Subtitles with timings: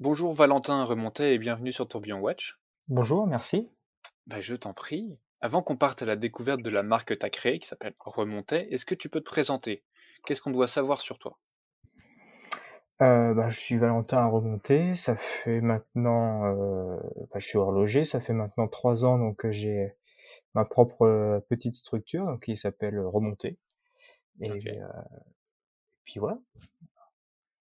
[0.00, 2.58] Bonjour Valentin Remontet et bienvenue sur Tourbillon Watch.
[2.88, 3.68] Bonjour, merci.
[4.26, 5.18] Bah, je t'en prie.
[5.42, 7.92] Avant qu'on parte à la découverte de la marque que tu as créée, qui s'appelle
[8.00, 9.84] Remontet, est-ce que tu peux te présenter?
[10.24, 11.38] Qu'est-ce qu'on doit savoir sur toi?
[13.02, 14.94] Euh, bah, je suis Valentin Remontet.
[14.94, 16.96] Ça fait maintenant, euh,
[17.30, 18.06] bah, je suis horloger.
[18.06, 19.94] Ça fait maintenant trois ans donc que j'ai
[20.54, 23.58] ma propre euh, petite structure qui s'appelle Remonter.
[24.40, 24.88] Et euh,
[26.04, 26.38] puis voilà.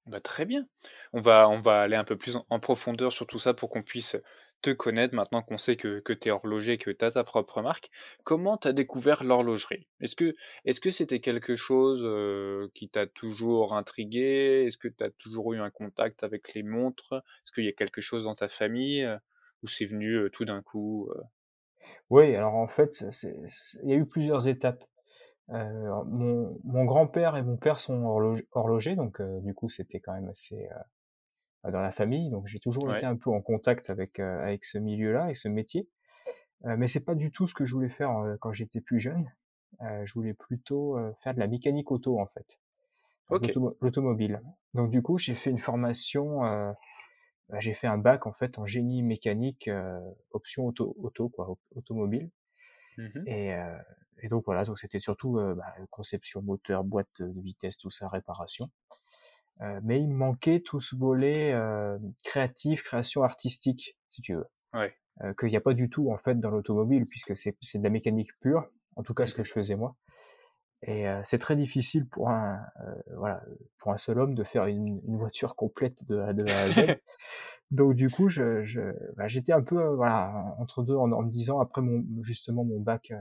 [0.10, 0.68] Bah, très bien.
[1.14, 3.84] On va, on va aller un peu plus en, profondeur sur tout ça pour qu'on
[3.84, 4.18] puisse
[4.64, 7.62] te connaître maintenant qu'on sait que, que tu es horloger, que tu as ta propre
[7.62, 7.92] marque.
[8.24, 9.88] Comment tu as découvert l'horlogerie?
[10.02, 10.34] Est-ce que
[10.66, 14.66] est-ce que c'était quelque chose euh, qui t'a toujours intrigué?
[14.66, 17.14] Est-ce que tu as toujours eu un contact avec les montres?
[17.14, 19.18] Est-ce qu'il y a quelque chose dans ta famille euh,
[19.62, 21.22] ou c'est venu euh, tout d'un coup euh?
[22.10, 23.04] Oui, alors en fait,
[23.84, 24.84] il y a eu plusieurs étapes.
[25.52, 30.00] Euh, mon, mon grand-père et mon père sont horloge- horlogers, donc euh, du coup c'était
[30.00, 30.70] quand même assez
[31.66, 32.98] euh, dans la famille, donc j'ai toujours Ouais.
[32.98, 35.90] été un peu en contact avec avec ce milieu-là, avec ce métier.
[36.66, 39.32] Mais c'est pas du tout ce que je voulais faire quand j'étais plus jeune.
[39.82, 42.60] Je voulais plutôt faire de la mécanique auto en fait,
[43.30, 43.48] Ok.
[43.48, 44.42] l'automo- l'automobile.
[44.74, 48.66] Donc du coup j'ai fait une formation, bah, j'ai fait un bac en fait en
[48.66, 49.70] génie mécanique,
[50.32, 52.30] option auto, auto quoi, au- automobile.
[53.26, 53.78] Et, euh,
[54.22, 58.10] et donc voilà, donc c'était surtout euh, bah, conception moteur, boîte de vitesse, tout ça,
[58.10, 58.70] réparation.
[59.62, 61.54] Euh, mais il me manquait tout ce volet
[62.24, 64.96] créatif, création artistique, si tu veux, Ouais.
[65.40, 68.32] qu'il n'y a pas du tout en fait dans l'automobile, puisque c'est de la mécanique
[68.42, 69.46] pure, en tout cas ce que Mhm.
[69.46, 69.98] je faisais moi.
[70.84, 73.44] Et euh, c'est très difficile pour un euh, voilà
[73.80, 76.70] pour un seul homme de faire une, une voiture complète de, A- de A à
[76.70, 77.00] Z.
[77.72, 78.82] Donc du coup, je, je
[79.18, 82.80] bah, j'étais un peu voilà entre deux en, en me disant après mon justement mon
[82.80, 83.18] bac euh,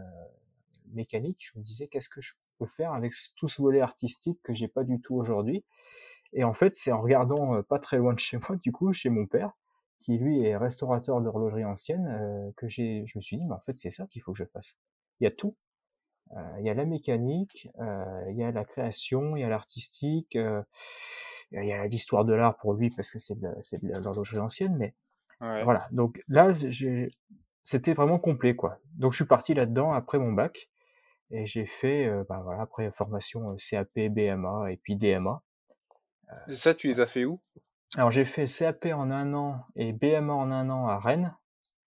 [0.92, 4.54] mécanique, je me disais qu'est-ce que je peux faire avec tout ce volet artistique que
[4.54, 5.64] j'ai pas du tout aujourd'hui?
[6.32, 8.92] Et en fait, c'est en regardant euh, pas très loin de chez moi, du coup,
[8.92, 9.52] chez mon père,
[9.98, 13.60] qui lui est restaurateur d'horlogerie ancienne, euh, que j'ai, je me suis dit, mais en
[13.60, 14.76] fait, c'est ça qu'il faut que je fasse.
[15.20, 15.56] Il y a tout.
[16.36, 19.48] Euh, il y a la mécanique, euh, il y a la création, il y a
[19.48, 20.62] l'artistique, euh,
[21.52, 24.94] il y a l'histoire de l'art pour lui parce que c'est de, l'horlogerie ancienne, mais
[25.40, 25.62] Ouais.
[25.62, 25.86] voilà.
[25.92, 26.50] Donc là,
[27.62, 28.78] c'était vraiment complet, quoi.
[28.94, 30.68] Donc je suis parti là-dedans après mon bac
[31.30, 35.42] et j'ai fait, euh, bah, voilà, après formation euh, CAP, BMA et puis DMA.
[36.48, 37.40] Ça, tu les as fait où?
[37.96, 41.34] Alors j'ai fait CAP en un an et BMA en un an à Rennes.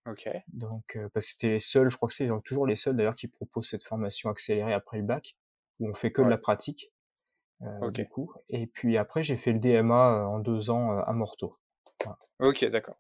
[0.08, 0.30] Ok.
[0.48, 3.16] Donc euh, parce que c'était les seuls, je crois que c'est toujours les seuls d'ailleurs
[3.16, 5.36] qui proposent cette formation accélérée après le bac,
[5.80, 6.92] où on fait que de la pratique
[7.62, 7.94] euh, Ok.
[7.94, 8.34] du coup.
[8.50, 11.56] Et puis après j'ai fait le DMA euh, en deux ans euh, à Morteau.
[12.04, 12.18] Voilà.
[12.40, 12.98] Ok, d'accord.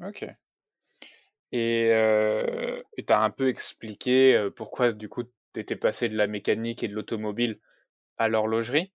[0.00, 0.24] Ok.
[1.50, 6.26] Et euh, tu as un peu expliqué pourquoi du coup tu étais passé de la
[6.26, 7.60] mécanique et de l'automobile
[8.16, 8.92] à l'horlogerie.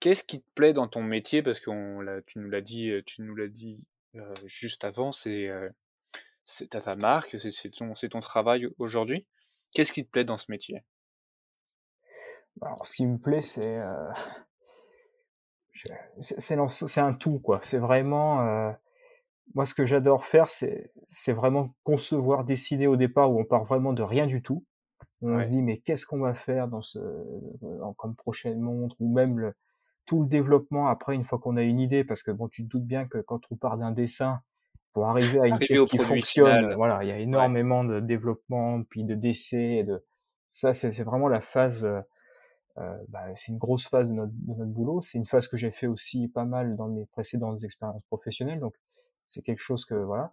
[0.00, 1.42] Qu'est-ce qui te plaît dans ton métier?
[1.42, 3.84] Parce que tu nous l'as dit, tu nous l'as dit
[4.16, 5.48] euh, juste avant, c'est
[6.44, 9.26] c'est ta marque, c'est ton, travail aujourd'hui.
[9.72, 10.84] Qu'est-ce qui te plaît dans ce métier?
[12.60, 14.12] Alors ce qui me plaît c'est euh,
[16.20, 17.60] c'est un tout quoi.
[17.62, 18.72] C'est vraiment euh,
[19.54, 23.92] moi ce que j'adore faire c'est vraiment concevoir, dessiner au départ où on part vraiment
[23.92, 24.64] de rien du tout.
[25.22, 26.98] on se dit mais qu'est-ce qu'on va faire dans ce
[27.96, 29.54] comme prochaine montre ou même le,
[30.04, 32.68] tout le développement après une fois qu'on a une idée parce que bon tu te
[32.68, 34.42] doutes bien que quand on part d'un dessin
[34.92, 36.74] pour arriver à une pièce au qui fonctionne final.
[36.76, 37.22] voilà il y a Ouais.
[37.22, 39.14] énormément de développement puis de
[39.56, 40.04] et de
[40.50, 42.00] ça c'est vraiment la phase euh,
[42.78, 45.56] euh, bah, c'est une grosse phase de notre, de notre boulot c'est une phase que
[45.56, 48.74] j'ai fait aussi pas mal dans mes précédentes expériences professionnelles donc
[49.28, 50.32] c'est quelque chose que voilà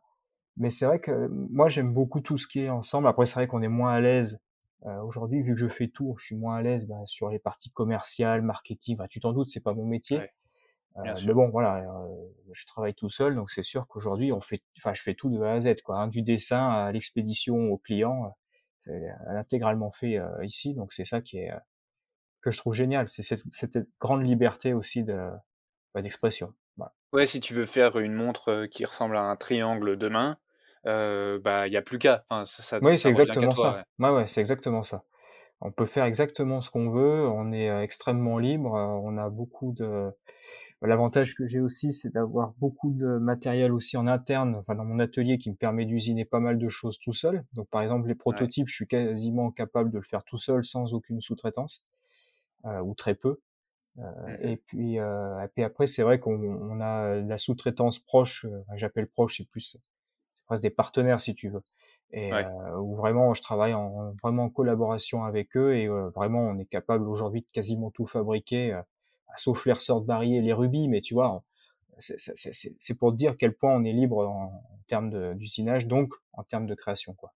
[0.57, 3.47] mais c'est vrai que moi j'aime beaucoup tout ce qui est ensemble après c'est vrai
[3.47, 4.39] qu'on est moins à l'aise
[4.85, 7.39] euh, aujourd'hui, vu que je fais tout, je suis moins à l'aise bah, sur les
[7.39, 8.95] parties commerciales, marketing.
[8.95, 10.17] Bah, tu t'en doutes, c'est pas mon métier.
[10.19, 10.31] Ouais,
[11.05, 12.07] Euh, mais bon, voilà, euh,
[12.51, 15.41] je travaille tout seul, donc c'est sûr qu'aujourd'hui, on fait, enfin, je fais tout de
[15.41, 18.35] A à Z, quoi, hein, du dessin à l'expédition au client,
[18.87, 18.91] euh,
[19.27, 20.73] c'est intégralement fait ici.
[20.73, 21.51] Donc c'est ça qui est
[22.41, 25.29] que je trouve génial, c'est cette, cette grande liberté aussi de
[25.93, 26.53] bah, d'expression.
[26.77, 26.93] Voilà.
[27.11, 30.37] Ouais, si tu veux faire une montre qui ressemble à un triangle demain,
[30.85, 32.23] euh, bah il y a plus qu'à.
[32.29, 33.73] Enfin, ça, ça, Oui, ça c'est exactement toi.
[33.73, 33.85] ça.
[33.99, 35.03] Ouais, ouais, c'est exactement ça.
[35.61, 40.09] On peut faire exactement ce qu'on veut, on est extrêmement libre, on a beaucoup de...
[40.81, 44.99] L'avantage que j'ai aussi, c'est d'avoir beaucoup de matériel aussi en interne, enfin dans mon
[44.99, 47.43] atelier, qui me permet d'usiner pas mal de choses tout seul.
[47.53, 48.45] Donc par exemple, les Ouais.
[48.45, 51.83] prototypes, je suis quasiment capable de le faire tout seul sans aucune sous-traitance,
[52.65, 53.39] euh, ou très peu.
[53.99, 54.39] Euh, Mhm.
[54.41, 58.63] et puis, euh, et puis après, c'est vrai qu'on on a la sous-traitance proche, euh,
[58.75, 59.77] j'appelle proche, c'est plus
[60.33, 61.63] c'est presque des partenaires si tu veux,
[62.11, 62.45] et Ouais.
[62.45, 66.57] euh, où vraiment je travaille en vraiment en collaboration avec eux et euh, vraiment on
[66.59, 68.81] est capable aujourd'hui de quasiment tout fabriquer, euh,
[69.35, 71.43] sauf les ressorts de barrières, les rubis, mais tu vois,
[71.99, 76.65] c'est pour dire à quel point on est libre en, termes d'usinage, donc en termes
[76.65, 77.31] de création, quoi.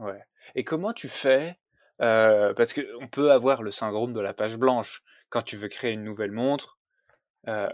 [0.00, 0.20] Ouais.
[0.56, 1.56] Et comment tu fais
[2.00, 5.68] euh, Parce que on peut avoir le syndrome de la page blanche quand tu veux
[5.68, 6.80] créer une nouvelle montre
[7.46, 7.68] euh,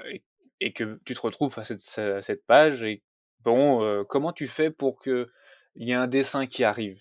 [0.60, 3.02] et, que tu te retrouves à cette, cette page et
[3.40, 5.30] bon, euh, comment tu fais pour que
[5.76, 7.00] il y ait un dessin qui arrive?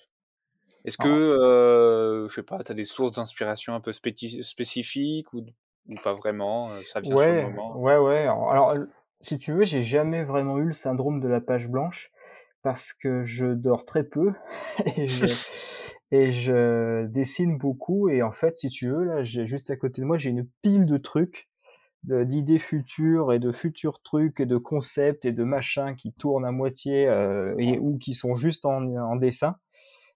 [0.85, 5.43] Est-ce que, je sais pas, tu as des sources d'inspiration un peu spécifiques ou,
[5.89, 7.77] ou pas vraiment Ça vient ouais, sur le moment?
[7.77, 8.21] Ouais, ouais.
[8.21, 8.75] Alors,
[9.21, 12.11] si tu veux, j'ai jamais vraiment eu le syndrome de la page blanche
[12.61, 14.33] parce que je dors très peu
[14.97, 15.25] et, je,
[16.11, 20.01] et je dessine beaucoup et en fait, si tu veux, là, j'ai juste à côté
[20.01, 21.49] de moi, j'ai une pile de trucs
[22.03, 26.51] d'idées futures et de futurs trucs et de concepts et de machins qui tournent à
[26.51, 29.55] moitié euh, et ou qui sont juste en, en dessin.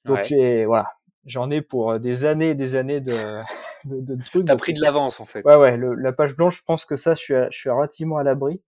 [0.06, 0.92] Donc j'ai voilà,
[1.25, 3.12] j'en ai pour des années et des années de,
[3.86, 4.46] de, de trucs.
[4.46, 5.46] T'as pris de l'avance en fait.
[5.46, 8.18] Ouais ouais, le, la page blanche, je pense que ça, je suis, je suis relativement
[8.18, 8.62] à l'abri.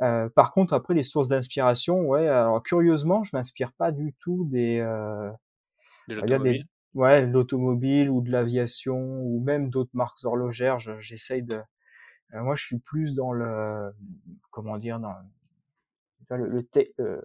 [0.00, 4.46] Euh, par contre, après les sources d'inspiration, ouais, alors curieusement, je m'inspire pas du tout
[4.50, 5.30] des, euh,
[6.08, 6.66] de l'automobile.
[6.94, 10.78] Ouais, l'automobile ou de l'aviation ou même d'autres marques horlogères.
[10.78, 11.62] J'essaye de.
[12.34, 13.92] Euh, moi, je suis plus dans le,
[14.50, 15.14] comment dire, dans
[16.30, 16.68] le, le
[17.00, 17.22] euh,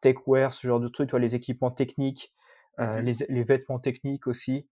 [0.00, 2.32] techwear, ce genre de truc, vois, les équipements techniques,
[2.78, 4.68] mmh les, les, vêtements techniques aussi,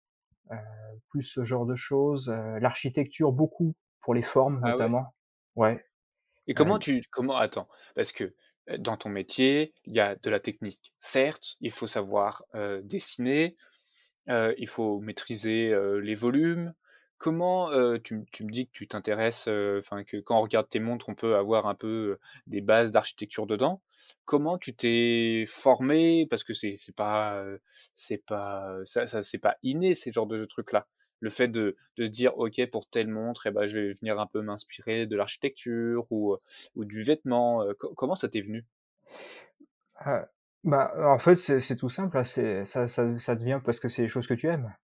[1.09, 2.29] plus ce genre de choses.
[2.29, 5.13] Euh, l'architecture beaucoup pour les formes ah notamment.
[5.55, 5.83] ouais.
[6.47, 8.35] Et comment tu, comment, attends, parce que
[8.77, 10.93] dans ton métier, il y a de la technique.
[10.99, 13.55] Certes, il faut savoir euh, dessiner,
[14.29, 16.73] euh, il faut maîtriser euh, les volumes.
[17.23, 19.47] Comment tu, me dis que tu t'intéresses,
[19.77, 22.17] enfin que quand on regarde tes montres, on peut avoir un peu
[22.47, 23.81] des bases d'architecture dedans.
[24.25, 26.27] Comment tu t'es formé?
[26.29, 27.41] Parce que c'est pas
[27.93, 30.85] c'est pas ça, ça c'est pas inné ces genres de trucs là
[31.21, 34.19] le fait de, de se dire ok pour telle montre eh ben je vais venir
[34.19, 36.35] un peu m'inspirer de l'architecture ou,
[36.75, 37.65] ou du vêtement
[37.95, 38.65] comment ça t'est venu?
[39.95, 40.27] Ah,
[40.65, 44.01] bah en fait c'est tout simple hein, c'est ça, ça, ça devient parce que c'est
[44.01, 44.75] des choses que tu aimes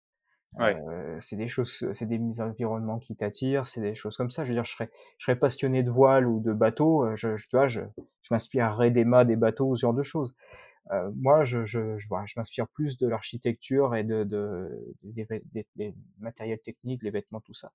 [0.58, 0.76] ouais.
[0.88, 4.48] Euh, c'est des choses c'est des environnements qui t'attirent c'est des choses comme ça je
[4.48, 7.48] veux dire je serais je serais passionné de voile ou de bateau euh, je, tu
[7.56, 7.82] vois je,
[8.22, 10.34] je m'inspirerais des mâts des bateaux ce genre de choses
[10.92, 15.66] euh, moi, je, je, je, je m'inspire plus de l'architecture et de, de des, des,
[15.76, 17.72] des, matériels techniques, les vêtements, tout ça,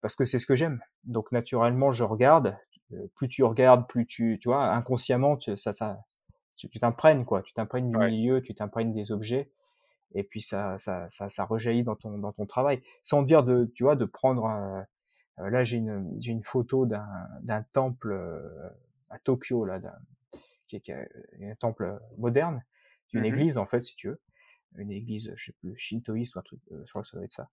[0.00, 0.80] parce que c'est ce que j'aime.
[1.04, 2.56] Donc naturellement, je regarde.
[2.92, 5.98] Euh, plus tu regardes, plus tu, tu vois, inconsciemment, tu, ça, ça,
[6.56, 7.42] tu t'imprègnes quoi.
[7.42, 9.50] Tu t'imprègnes du milieu, tu t'imprègnes des objets,
[10.18, 12.82] et puis ça, ça, ça, ça, rejaillit dans ton, dans ton travail.
[13.02, 14.46] Sans dire de, tu vois, de prendre.
[14.46, 17.06] Euh, là, j'ai une, j'ai une photo d'un,
[17.42, 18.18] d'un temple
[19.10, 19.94] à Tokyo là, d'un
[20.66, 20.90] qui est,
[21.42, 22.62] un temple moderne,
[23.08, 24.20] d'une mmh église en fait, si tu veux,
[24.76, 27.24] une église, je sais plus, shintoïste ou un truc, euh, je crois que ça doit
[27.24, 27.48] être ça.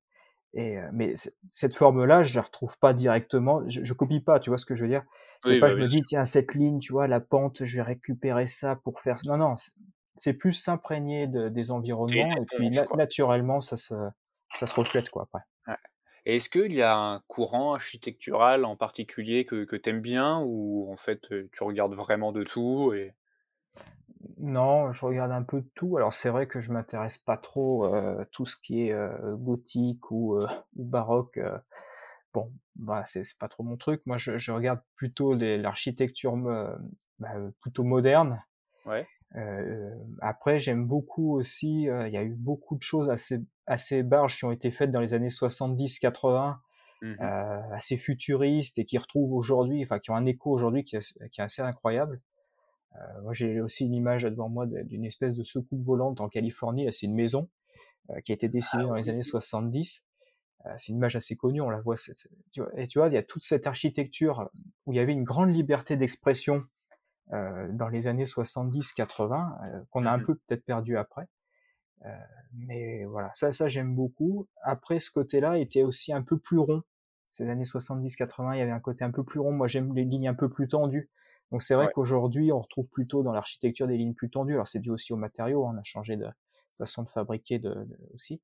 [0.55, 1.13] Et euh, mais
[1.49, 3.67] cette forme-là, je la retrouve pas directement.
[3.67, 5.03] Je, je, copie pas, tu vois ce que je veux dire?
[5.43, 7.81] C'est pas, bah je me dis tiens cette ligne, tu vois, la pente, je vais
[7.81, 9.17] récupérer ça pour faire.
[9.25, 9.55] Non, non,
[10.15, 13.95] c'est plus s'imprégner de, des environnements et puis naturellement ça se
[14.55, 15.43] ça se reflète quoi après.
[15.67, 15.77] Ouais.
[16.25, 20.39] Et est-ce qu'il y a un courant architectural en particulier que, que tu aimes bien
[20.39, 23.13] ou en fait tu regardes vraiment de tout et...
[24.37, 25.97] Non, je regarde un peu de tout.
[25.97, 30.11] Alors c'est vrai que je m'intéresse pas trop euh, tout ce qui est euh, gothique
[30.11, 31.37] ou, euh, ou baroque.
[31.37, 31.57] Euh.
[32.33, 34.01] bon, bah c'est pas trop mon truc.
[34.05, 36.35] Moi, je, je regarde plutôt l'architecture
[37.19, 38.43] bah, plutôt moderne.
[38.85, 39.07] Ouais.
[39.35, 41.83] Euh, après, j'aime beaucoup aussi.
[41.83, 44.99] Il y a eu beaucoup de choses assez assez barges qui ont été faites dans
[44.99, 46.57] les années 70-80,
[47.01, 50.97] mmh euh, assez futuristes et qui retrouvent aujourd'hui, enfin qui ont un écho aujourd'hui qui,
[51.31, 52.21] qui, est assez incroyable.
[52.95, 56.87] Euh, moi, j'ai aussi une image devant moi d'une espèce de soucoupe volante en Californie.
[56.91, 57.49] C'est une maison
[58.09, 60.03] euh, qui a été dessinée ah dans les années 70.
[60.65, 61.95] Euh, c'est une image assez connue, on la voit.
[62.77, 64.49] et tu vois, il y a toute cette architecture
[64.85, 66.63] où il y avait une grande liberté d'expression euh,
[67.31, 71.27] dans les années 70-80 euh, qu'on a un mmh peu peut-être perdu après.
[72.05, 72.09] Euh,
[72.53, 74.47] mais voilà, ça, ça j'aime beaucoup.
[74.61, 76.83] Après, ce côté-là était aussi un peu plus rond.
[77.31, 79.51] Ces années 70-80, il y avait un côté un peu plus rond.
[79.51, 81.09] Moi, j'aime les lignes un peu plus tendues.
[81.51, 84.53] Donc c'est vrai qu'aujourd'hui, on retrouve plutôt dans l'architecture des lignes plus tendues.
[84.53, 85.73] Alors c'est dû aussi aux matériaux, hein.
[85.75, 86.27] on a changé de
[86.77, 88.41] façon de fabriquer de, aussi.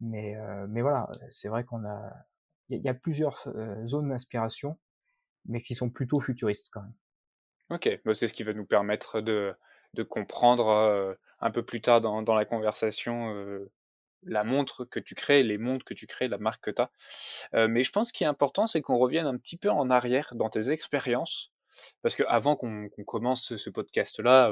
[0.00, 2.12] Mais, euh, mais voilà, c'est vrai qu'on a,
[2.68, 4.78] il y, a plusieurs euh, zones d'inspiration,
[5.46, 6.94] mais qui sont plutôt futuristes quand même.
[7.70, 9.54] Ok, bah, c'est ce qui va nous permettre de,
[9.94, 13.70] de comprendre euh, un peu plus tard dans, dans la conversation euh,
[14.22, 16.90] la montre que tu crées, les montres que tu crées, la marque que tu as.
[17.54, 20.32] Euh, mais je pense qu'il est important, c'est qu'on revienne un petit peu en arrière
[20.34, 21.52] dans tes expériences.
[22.02, 24.50] Parce que avant qu'on commence ce, podcast-là,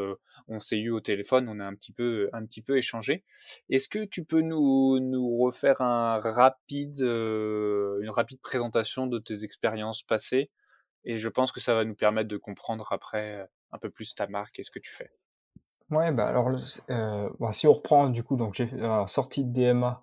[0.48, 3.24] on s'est eu au téléphone, on a un petit peu, un petit peu échangé.
[3.70, 10.02] Est-ce que tu peux nous, nous refaire un rapide, une rapide présentation de tes expériences
[10.02, 10.50] passées
[11.04, 14.26] et je pense que ça va nous permettre de comprendre après un peu plus ta
[14.26, 15.10] marque et ce que tu fais.
[15.90, 16.50] Ouais, bah alors,
[16.90, 20.02] euh, bah, si on reprend du coup, donc j'ai euh, sortie de DMA,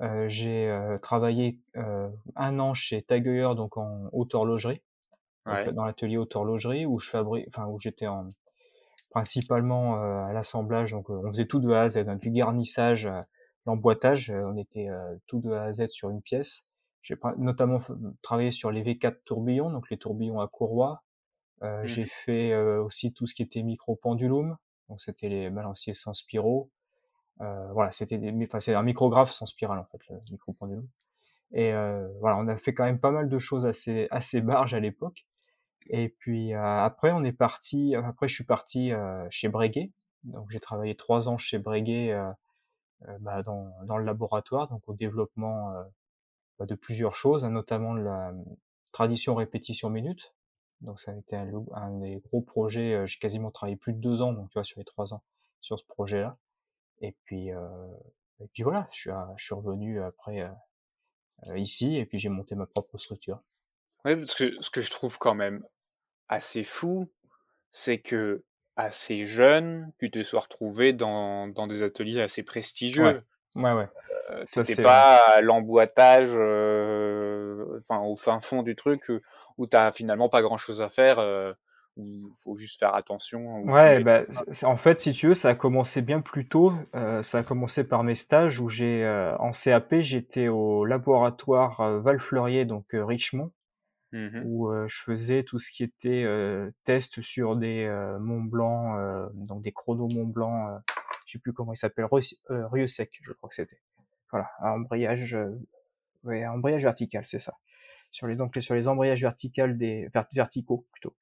[0.00, 4.82] euh, j'ai travaillé un an chez Tag donc en haute horlogerie,
[5.46, 8.26] dans l'atelier haute horlogerie où je fabrique, enfin où j'étais en
[9.10, 13.08] principalement à l'assemblage, donc on faisait tout de A à Z, hein, du garnissage,
[13.66, 14.88] l'emboîtage, on était
[15.26, 16.64] tout de A à Z sur une pièce.
[17.02, 17.80] J'ai notamment
[18.22, 21.02] travaillé sur les V4 tourbillons, donc les tourbillons à courroie.
[21.62, 24.56] Euh, mmh J'ai fait aussi tout ce qui était micro-pendulum,
[24.88, 26.70] donc c'était les balanciers sans spiraux.
[27.40, 30.86] Euh, voilà, c'était enfin c'est un micrographe sans spirale en fait, le micro pendulum.
[31.52, 34.74] Et euh, voilà, on a fait quand même pas mal de choses assez assez barges
[34.74, 35.26] à l'époque.
[35.88, 37.94] Et puis euh, après, on est parti.
[37.96, 39.90] Après, je suis parti euh, chez Breguet.
[40.24, 42.30] Donc j'ai travaillé trois ans chez Breguet euh,
[43.20, 45.72] bah, dans, dans le laboratoire, donc au développement
[46.66, 48.32] de plusieurs choses, hein, notamment la
[48.92, 50.34] tradition répétition minute.
[50.80, 53.06] Donc ça a été un, un des gros projets.
[53.06, 55.22] J'ai quasiment travaillé plus de deux ans, donc tu vois, sur les trois ans
[55.60, 56.38] sur ce projet-là.
[57.00, 57.86] Et puis, euh,
[58.40, 62.54] et puis voilà, je suis, je suis revenu après euh, ici et puis j'ai monté
[62.54, 63.38] ma propre structure.
[64.04, 65.64] Oui, parce que ce que je trouve quand même
[66.28, 67.04] assez fou,
[67.70, 68.44] c'est que
[68.76, 73.04] assez jeune, tu te sois retrouvé dans, dans des ateliers assez prestigieux.
[73.04, 73.20] Ouais,
[73.56, 73.88] ouais.
[74.30, 79.20] Euh, c'était pas l'emboîtage, euh, enfin au fin fond du truc euh,
[79.58, 81.52] où t'as finalement pas grand chose à faire, euh,
[81.96, 83.62] où faut juste faire attention.
[83.64, 84.22] Ouais, bah,
[84.62, 86.72] en fait, si tu veux, ça a commencé bien plus tôt.
[86.94, 89.04] Euh, ça a commencé par mes stages où j'ai
[89.38, 93.50] en CAP, j'étais au laboratoire Val Fleurier, donc Richemont.
[94.12, 96.26] Mmh où je faisais tout ce qui était
[96.84, 97.88] test sur des
[98.18, 98.96] Mont Blanc,
[99.48, 100.80] donc des chronos Mont Blanc,
[101.30, 102.06] je sais plus comment il s'appelle,
[102.48, 103.80] Rieux Sec, je crois que c'était.
[104.32, 107.52] Voilà, un embrayage, euh, embrayage vertical, c'est ça.
[108.10, 111.14] Sur les donc sur les embrayages verticaux des verticaux plutôt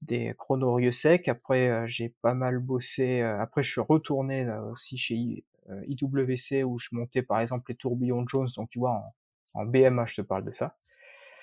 [0.00, 1.28] des chronos Rieux Sec.
[1.28, 3.20] Après, euh, j'ai pas mal bossé.
[3.20, 5.44] Euh, après, je suis retourné aussi chez
[5.86, 8.48] IWC où je montais par exemple les tourbillons Jones.
[8.56, 8.90] Donc tu vois
[9.54, 10.76] en, en BMA, je te parle de ça.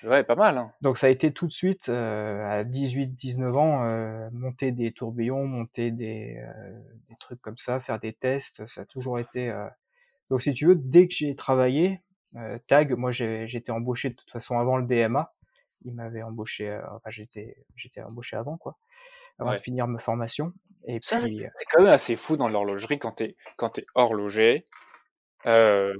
[0.04, 0.56] Ouais, pas mal.
[0.56, 0.72] Hein.
[0.80, 5.46] Donc ça a été tout de suite euh, à 18-19 ans euh, monter des tourbillons,
[5.46, 6.72] monter des, euh,
[7.08, 8.66] des, trucs comme ça, faire des tests.
[8.66, 9.52] Ça a toujours été.
[10.30, 12.00] Donc si tu veux, dès que j'ai travaillé,
[12.68, 15.32] Tag, moi j'étais embauché de toute façon avant le DMA.
[15.84, 18.76] Il m'avait embauché, enfin j'étais j'étais embauché avant quoi,
[19.38, 20.52] avant de finir ma formation.
[20.86, 21.30] Et ça, c'est
[21.70, 24.64] quand même assez fou dans l'horlogerie quand t'es quand t'es horloger.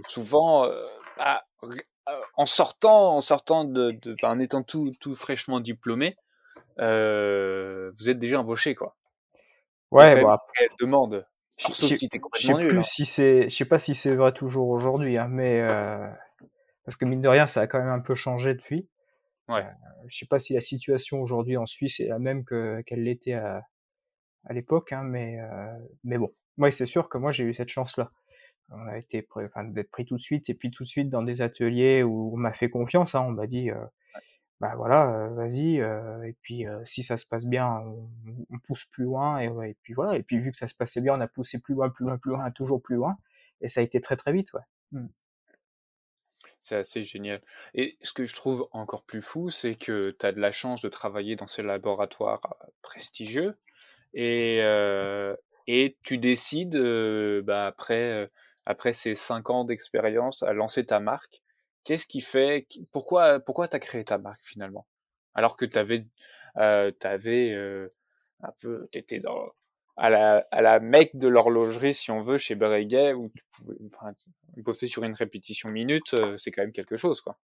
[0.06, 0.70] souvent,
[1.18, 1.44] bah,
[2.36, 6.16] en sortant, en sortant de, de en étant tout, tout fraîchement diplômé,
[6.78, 8.96] euh, vous êtes déjà embauché, quoi.
[9.90, 10.38] Ouais, bah,
[10.80, 11.26] demande.
[11.58, 14.68] Alors, sauf si t'es complètement plus si c'est, je sais pas si c'est vrai toujours
[14.68, 16.08] aujourd'hui, hein, mais euh,
[16.84, 18.88] parce que mine de rien, ça a quand même un peu changé depuis.
[19.48, 19.64] Ouais.
[19.64, 23.02] Euh, je sais pas si la situation aujourd'hui en Suisse est la même que qu'elle
[23.02, 23.62] l'était à,
[24.46, 27.68] à l'époque, hein, mais euh, mais bon, moi c'est sûr que moi j'ai eu cette
[27.68, 28.10] chance-là
[28.70, 31.22] on a été enfin, d'être pris tout de suite et puis tout de suite dans
[31.22, 33.84] des ateliers où on m'a fait confiance hein, on m'a dit euh,
[34.60, 37.82] bah voilà euh, vas-y euh, et puis si ça se passe bien
[38.50, 41.00] on, pousse plus loin et, et, puis voilà et puis vu que ça se passait
[41.00, 43.16] bien on a poussé plus loin plus loin plus loin toujours plus loin
[43.60, 44.62] et ça a été très très vite ouais
[44.92, 45.06] mmh.
[46.62, 47.40] C'est assez génial.
[47.72, 50.82] Et ce que je trouve encore plus fou, c'est que tu as de la chance
[50.82, 52.42] de travailler dans ces laboratoires
[52.82, 53.56] prestigieux
[54.12, 54.58] et,
[55.66, 56.76] et tu décides,
[57.44, 58.30] bah, après,
[58.70, 61.42] après ces cinq ans d'expérience, à lancer ta marque.
[61.84, 64.86] Qu'est-ce qui fait, pourquoi, pourquoi t'as créé ta marque finalement?
[65.34, 66.06] Alors que t'avais,
[66.56, 67.92] euh, t'avais euh,
[68.42, 69.52] un peu, t'étais dans
[69.96, 73.76] à la à la mecque de l'horlogerie si on veut chez Breguet où tu pouvais,
[73.86, 74.12] enfin,
[74.58, 77.38] bosser sur une répétition minute, euh, c'est quand même quelque chose quoi.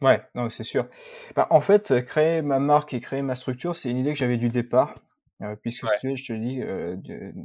[0.00, 0.88] Ouais, non, c'est sûr.
[1.36, 4.38] Bah, en fait, créer ma marque et créer ma structure, c'est une idée que j'avais
[4.38, 4.94] du départ,
[5.42, 6.96] euh, puisque je te dis, euh,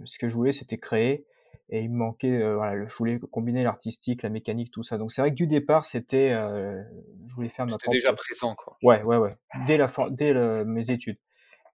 [0.05, 1.25] ce que je voulais, c'était créer
[1.69, 4.97] et il me manquait euh, voilà je voulais combiner l'artistique la mécanique tout ça.
[4.97, 6.81] Donc c'est vrai que du départ c'était euh,
[7.27, 7.91] je voulais faire ma propre...
[7.91, 8.77] déjà présent quoi.
[8.83, 9.35] Ouais ouais ouais.
[9.67, 10.33] Dès la dès
[10.65, 11.17] mes études.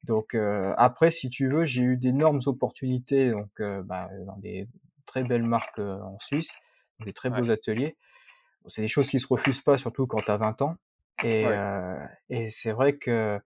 [0.03, 4.67] Donc euh, après si tu veux j'ai eu d'énormes opportunités donc euh, bah, dans des
[5.05, 6.57] très belles marques euh, en Suisse
[7.03, 7.97] des très beaux ateliers.
[8.67, 10.75] C'est des choses qui se refusent pas surtout quand tu as 20 ans.
[11.23, 11.45] Et,
[12.29, 13.39] et c'est vrai que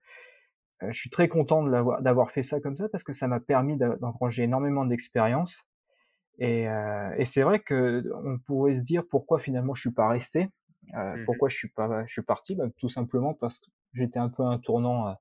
[0.82, 4.42] je suis très content d'avoir fait ça comme ça parce que ça m'a permis d'engranger
[4.42, 5.64] énormément d'expérience
[6.38, 10.08] et, euh, et c'est vrai que on pourrait se dire pourquoi finalement je suis pas
[10.08, 10.50] resté,
[10.94, 14.18] euh, mmh pourquoi je suis pas, je suis parti, bah, tout simplement parce que j'étais
[14.18, 15.12] un peu un tournant euh,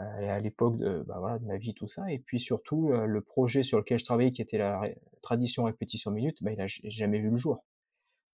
[0.00, 3.06] euh à l'époque de, bah, voilà, de ma vie tout ça, et puis surtout euh,
[3.06, 4.82] le projet sur lequel je travaillais qui était la
[5.22, 7.64] tradition répétition minute, bah, il a jamais vu le jour.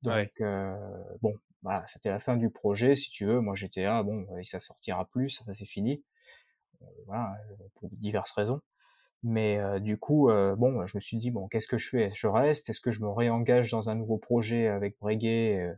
[0.02, 0.76] Donc euh,
[1.22, 3.40] bon, voilà, c'était la fin du projet si tu veux.
[3.40, 6.04] Moi j'étais là, bon, ça sortira plus, ça c'est fini.
[7.06, 7.36] voilà,
[7.74, 8.60] pour diverses raisons.
[9.24, 12.10] Mais du coup, bon, je me suis dit: «Bon, qu'est-ce que je fais?
[12.12, 12.68] Je reste?
[12.68, 15.74] Est-ce que je me réengage dans un nouveau projet avec Breguet?»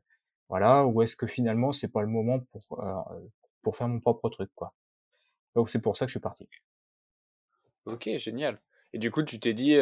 [0.48, 2.38] voilà, ou est-ce que finalement c'est pas le moment
[2.68, 2.84] pour,
[3.62, 4.74] pour faire mon propre truc, quoi?
[5.54, 6.48] Donc c'est pour ça que je suis parti.
[7.86, 8.60] OK, génial.
[8.92, 9.76] Et du coup, tu t'es dit,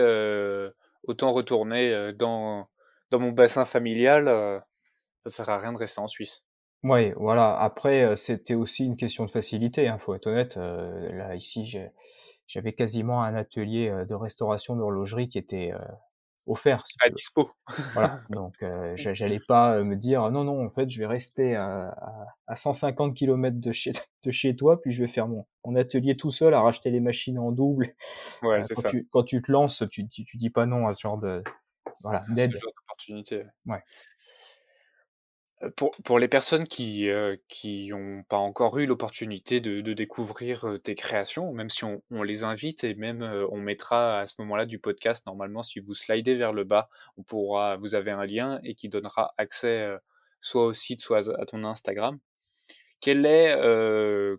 [1.02, 2.68] autant retourner, dans
[3.11, 4.26] dans mon bassin familial,
[5.25, 6.44] ça sert à rien de rester en Suisse.
[6.83, 7.59] Oui, voilà.
[7.59, 10.56] Après, c'était aussi une question de facilité, hein, faut être honnête.
[10.56, 11.78] là, ici,
[12.46, 15.72] j'avais quasiment un atelier de restauration d'horlogerie qui était
[16.46, 16.84] offert.
[17.00, 17.50] à dispo.
[17.94, 18.20] Voilà.
[18.30, 18.52] Donc,
[18.96, 21.96] j'allais pas me dire non, non, en fait, je vais rester à,
[22.46, 23.92] à, 150 km de chez,
[24.24, 27.00] de chez toi, puis je vais faire mon, mon atelier tout seul à racheter les
[27.00, 27.94] machines en double.
[28.42, 28.90] Ouais, c'est quand, ça.
[28.90, 31.42] Tu, quand tu te lances, tu, tu, tu dis pas non à ce genre de
[32.02, 32.52] voilà d'aide.
[32.52, 33.44] D'opportunité.
[33.66, 33.82] Ouais.
[35.76, 40.66] Pour, pour les personnes qui euh, qui ont pas encore eu l'opportunité de, de découvrir
[40.68, 44.26] euh, tes créations, même si on, on les invite et même euh, on mettra à
[44.26, 48.11] ce moment-là du podcast, normalement si vous slidez vers le bas, on pourra, vous avez
[48.11, 49.88] un lien et qui donnera accès
[50.40, 52.18] soit au site, soit à ton Instagram.
[53.00, 53.56] Quel est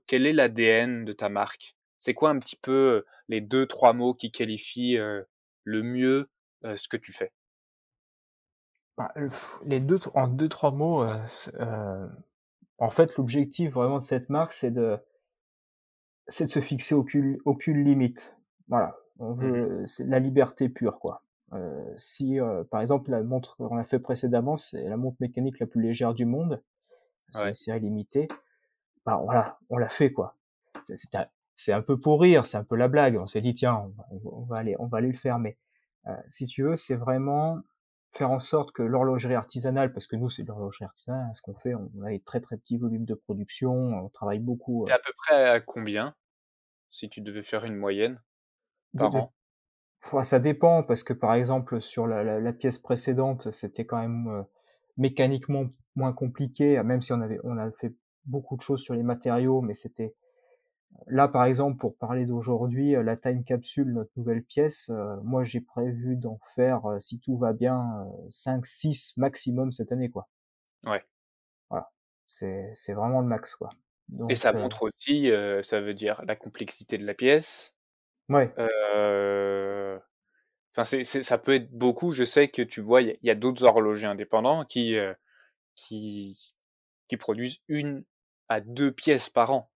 [0.07, 1.75] quel est l'ADN de ta marque?
[1.97, 6.29] C'est quoi un petit peu les deux trois mots qui qualifient le mieux
[6.63, 7.31] ce que tu fais?
[8.97, 9.13] Bah,
[9.63, 11.17] les deux, en deux, trois mots, euh,
[11.59, 12.07] euh,
[12.77, 14.97] en fait, l'objectif vraiment de cette marque, c'est de,
[16.27, 18.37] c'est de se fixer aucune, aucune limite.
[18.67, 18.95] Voilà.
[19.19, 21.23] On mmh veut, c'est la liberté pure, quoi.
[21.53, 25.59] Euh, si, euh, par exemple, la montre qu'on a fait précédemment, c'est la montre mécanique
[25.59, 26.61] la plus légère du monde,
[27.31, 27.47] c'est ouais.
[27.49, 28.27] une série limitée.
[29.05, 30.35] Bah, voilà, on l'a fait, quoi.
[30.83, 33.17] C'est, un, c'est un peu pour rire, c'est un peu la blague.
[33.17, 35.57] On s'est dit, tiens, on, on, va aller, on va aller le faire, mais
[36.07, 37.59] euh, si tu veux, c'est vraiment
[38.15, 41.41] faire en sorte que l'horlogerie artisanale, parce que nous c'est de l'horlogerie artisanale, hein, ce
[41.41, 44.85] qu'on fait, on a des très très petits volumes de production, on travaille beaucoup.
[44.87, 46.15] T'es à peu près à combien,
[46.89, 48.21] si tu devais faire une moyenne
[48.97, 49.33] par de, an?
[50.13, 50.23] De...
[50.23, 54.27] Ça dépend, parce que par exemple sur la, la, la pièce précédente, c'était quand même
[54.27, 54.43] euh,
[54.97, 57.93] mécaniquement moins compliqué, même si on avait on a fait
[58.25, 60.15] beaucoup de choses sur les matériaux, mais c'était
[61.07, 65.43] Là, par exemple, pour parler d'aujourd'hui, euh, la time capsule, notre nouvelle pièce, euh, moi
[65.43, 70.27] j'ai prévu d'en faire, euh, si tout va bien, 5, 6 maximum cette année, quoi.
[70.85, 71.03] Ouais.
[71.69, 71.91] Voilà.
[72.27, 73.69] C'est, c'est vraiment le max, quoi.
[74.07, 75.31] Donc, Et ça montre aussi,
[75.63, 77.75] ça veut dire la complexité de la pièce.
[78.29, 78.53] Ouais.
[80.71, 82.11] Enfin, c'est, c'est, ça peut être beaucoup.
[82.11, 84.95] Je sais que tu vois, il y, a d'autres horlogers indépendants qui,
[85.73, 86.37] qui,
[87.07, 88.03] qui produisent une
[88.47, 89.71] à deux pièces par an.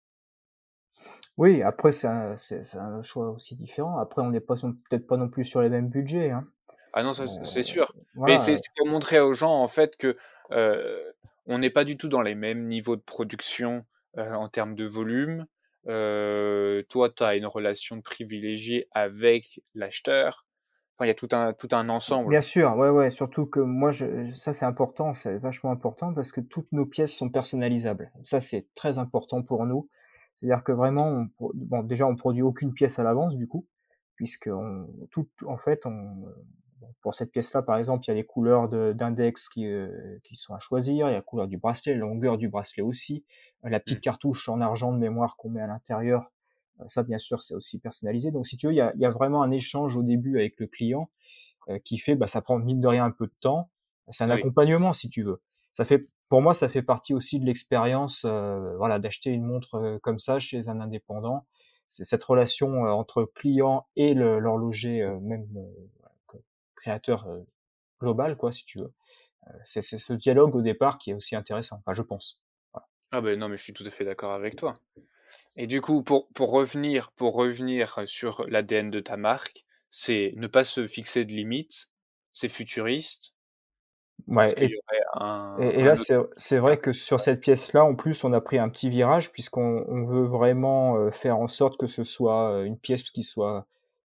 [1.40, 3.98] Oui, après c'est un, c'est, un choix aussi différent.
[3.98, 6.32] Après, on n'est pas peut-être pas non plus sur les mêmes budgets.
[6.32, 6.46] Hein.
[6.92, 7.94] Ah non, ça, c'est sûr.
[8.16, 8.34] Voilà.
[8.34, 10.18] Mais c'est, c'est pour montrer aux gens en fait que
[10.52, 11.02] euh,
[11.46, 13.86] on n'est pas du tout dans les mêmes niveaux de production
[14.18, 15.46] euh, en termes de volume.
[15.88, 20.46] Euh, toi, tu as une relation privilégiée avec l'acheteur.
[20.94, 22.32] Enfin, il y a tout un tout un ensemble.
[22.32, 23.10] Bien sûr, ouais, ouais.
[23.10, 27.14] Surtout que moi, je, ça c'est important, c'est vachement important parce que toutes nos pièces
[27.14, 28.12] sont personnalisables.
[28.26, 29.88] Ça, c'est très important pour nous.
[30.40, 33.66] C'est-à-dire que vraiment, on, bon, déjà, on produit aucune pièce à l'avance du coup,
[34.16, 36.26] puisque on, tout, en fait, on,
[37.02, 40.54] pour cette pièce-là, par exemple, il y a les couleurs d'index qui, euh, qui sont
[40.54, 43.26] à choisir, il y a la couleur du bracelet, la longueur du bracelet aussi,
[43.64, 44.02] la petite mmh.
[44.02, 46.32] cartouche en argent de mémoire qu'on met à l'intérieur,
[46.80, 48.32] euh, ça bien sûr c'est aussi personnalisé.
[48.32, 50.40] Donc si tu veux, il y a, il y a vraiment un échange au début
[50.40, 51.10] avec le client
[51.68, 53.70] euh, qui fait, bah, ça prend mine de rien un peu de temps.
[54.12, 54.40] C'est un oui.
[54.40, 55.42] accompagnement si tu veux
[55.80, 59.76] ça fait, pour moi, ça fait partie aussi de l'expérience, euh, voilà, d'acheter une montre
[59.76, 61.46] euh, comme ça chez un indépendant.
[61.88, 65.48] C'est cette relation euh, entre client et l'horloger, même
[66.76, 67.30] créateur
[68.02, 68.92] global, quoi, si tu veux.
[69.64, 71.82] c'est ce dialogue au départ qui est aussi intéressant.
[71.90, 72.42] Je pense.
[73.14, 74.74] Ah ben non, mais je suis tout à fait d'accord avec toi.
[75.56, 80.48] Et du coup, pour pour revenir pour revenir sur l'ADN de ta marque, c'est ne
[80.48, 81.90] pas se fixer de limites,
[82.34, 83.34] c'est futuriste,
[84.28, 84.74] Ouais, et,
[85.14, 86.30] un, et, et, là, autre...
[86.36, 89.86] c'est vrai que sur cette pièce-là, en plus, on a pris un petit virage puisqu'on
[89.88, 93.66] on veut vraiment euh, faire en sorte que ce soit euh, une pièce qui soit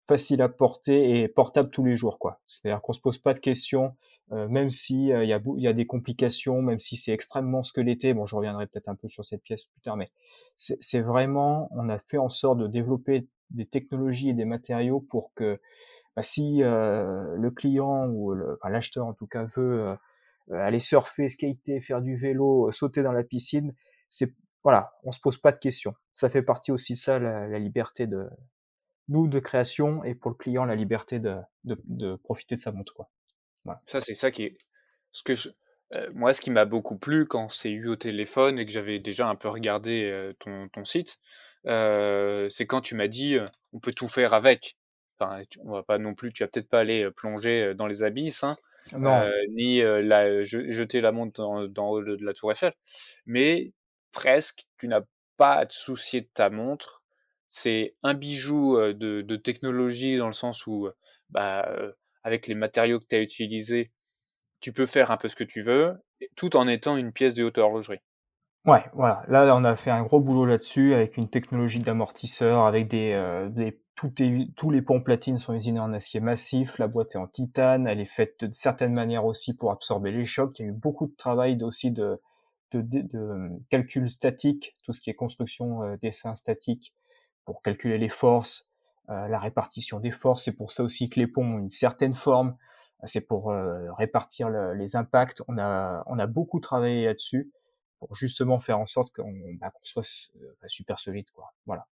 [0.08, 2.40] facile à porter et portable tous les jours, quoi.
[2.48, 3.96] C'est-à-dire qu'on se pose pas de questions,
[4.32, 8.14] euh, même si il y, a, y a des complications, même si c'est extrêmement squeletté.
[8.14, 10.12] Bon, je reviendrai peut-être un peu sur cette pièce plus tard, mais
[10.56, 15.34] c'est vraiment, on a fait en sorte de développer des technologies et des matériaux pour
[15.34, 15.60] que
[16.16, 19.96] bah, si euh, le client ou l'acheteur en tout cas veut euh,
[20.50, 23.74] aller surfer, skater, faire du vélo, euh, sauter dans la piscine,
[24.10, 25.96] c'est voilà, on se pose pas de questions.
[26.14, 28.28] Ça fait partie aussi de ça la, liberté de
[29.08, 32.94] nous de création et pour le client la liberté de, de, profiter de sa montre
[32.94, 33.10] quoi.
[33.88, 34.58] Ça c'est ça qui est
[35.12, 35.50] ce que je
[36.14, 39.28] moi, ce qui m'a beaucoup plu quand c'est eu au téléphone et que j'avais déjà
[39.28, 41.20] un peu regardé ton, ton site,
[41.66, 43.38] c'est quand tu m'as dit
[43.74, 44.78] on peut tout faire avec.
[45.22, 48.04] Enfin, on va pas non plus, tu vas peut-être pas aller euh, plonger dans les
[48.04, 48.56] abysses, hein,
[49.50, 52.74] ni la, jeter la montre dans, haut de la tour Eiffel,
[53.26, 53.74] mais
[54.12, 55.02] presque, tu n'as
[55.38, 57.04] pas à te soucier de ta montre.
[57.48, 60.90] C'est un bijou de, de, technologie dans le sens où,
[61.30, 61.70] bah,
[62.24, 63.92] avec les matériaux que tu as utilisés,
[64.62, 65.98] tu peux faire un peu ce que tu veux,
[66.36, 68.00] tout en étant une pièce de haute horlogerie.
[68.66, 69.24] Ouais, voilà.
[69.28, 73.50] Là, on a fait un gros boulot là-dessus avec une technologie d'amortisseur, avec des, euh,
[73.50, 74.12] des tout
[74.56, 78.00] tous les ponts platines sont usinés en acier massif, la boîte est en titane, elle
[78.00, 80.58] est faite de certaines manières aussi pour absorber les chocs.
[80.60, 82.20] Il y a eu beaucoup de travail aussi de,
[82.72, 86.94] de, de, euh, calcul statique, tout ce qui est construction, euh, dessin statique,
[87.46, 88.68] pour calculer les forces,
[89.10, 90.46] euh, la répartition des forces.
[90.46, 92.56] C'est pour ça aussi que les ponts ont une certaine forme.
[93.04, 95.42] C'est pour euh, répartir les impacts.
[95.48, 97.52] On a, on a beaucoup travaillé là-dessus
[98.00, 100.04] pour justement faire en sorte qu'on bah, soit
[100.36, 101.54] euh, super solide, quoi.
[101.66, 101.88] Voilà.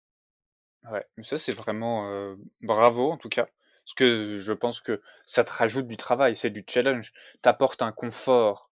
[0.84, 3.46] Ouais, mais ça c'est vraiment euh, bravo en tout cas,
[3.84, 7.12] parce que je pense que ça te rajoute du travail, c'est du challenge.
[7.42, 8.70] T'apportes un confort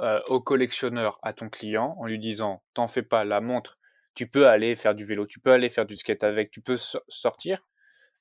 [0.00, 3.78] euh, au collectionneur, à ton client, en lui disant, t'en fais pas, la montre,
[4.14, 6.76] tu peux aller faire du vélo, tu peux aller faire du skate avec, tu peux
[7.08, 7.60] sortir.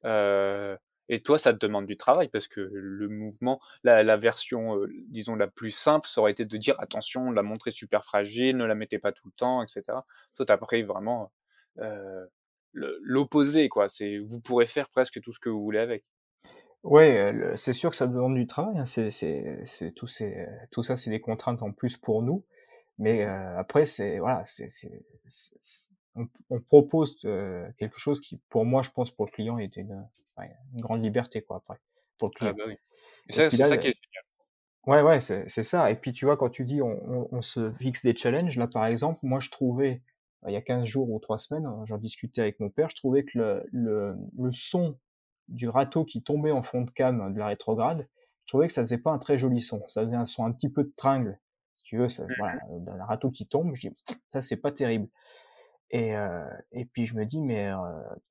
[0.05, 0.77] Euh,
[1.09, 4.79] et toi, ça te demande du travail parce que le mouvement, la, la version,
[5.09, 8.57] disons, la plus simple, ça aurait été de dire attention, la montre est super fragile,
[8.57, 10.05] ne la mettez pas tout le temps, etc.
[10.35, 11.31] Toi, t'as pris vraiment
[11.79, 12.25] euh,
[12.75, 13.87] l'opposé, quoi.
[13.87, 16.03] C'est, vous pourrez faire presque tout ce que vous voulez avec.
[16.83, 18.77] Ouais, c'est sûr que ça demande du travail.
[18.77, 18.85] Hein.
[18.85, 19.09] C'est,
[19.95, 22.45] tout, c'est, tout ça, c'est des contraintes en plus pour nous.
[22.97, 25.03] Mais euh, après, c'est voilà, c'est, c'est,
[26.15, 30.07] on, propose euh, quelque chose qui, pour moi, je pense pour le client, est une,
[30.73, 31.57] une grande liberté quoi.
[31.57, 31.77] Après,
[32.17, 32.53] pour le ah, client.
[32.57, 32.77] bah oui.
[33.29, 34.23] c'est ça qui est génial.
[34.85, 35.89] Ouais, ouais, c'est ça.
[35.91, 38.85] Et puis tu vois, quand tu dis on, on, se fixe des challenges, là par
[38.85, 40.01] exemple, moi je trouvais,
[40.47, 43.23] il y a 15 jours ou 3 semaines, j'en discutais avec mon père, je trouvais
[43.23, 44.97] que le, le, le son
[45.47, 48.07] du râteau qui tombait en fond de cam de la rétrograde,
[48.45, 49.83] je trouvais que ça faisait pas un très joli son.
[49.87, 51.39] Ça faisait un son un petit peu de tringle,
[51.75, 53.75] si tu veux, ça, mmh voilà, d'un râteau qui tombe.
[53.75, 53.95] Je dis,
[54.31, 55.09] ça c'est pas terrible.
[55.91, 57.77] Et, euh, et puis je me dis, mais euh,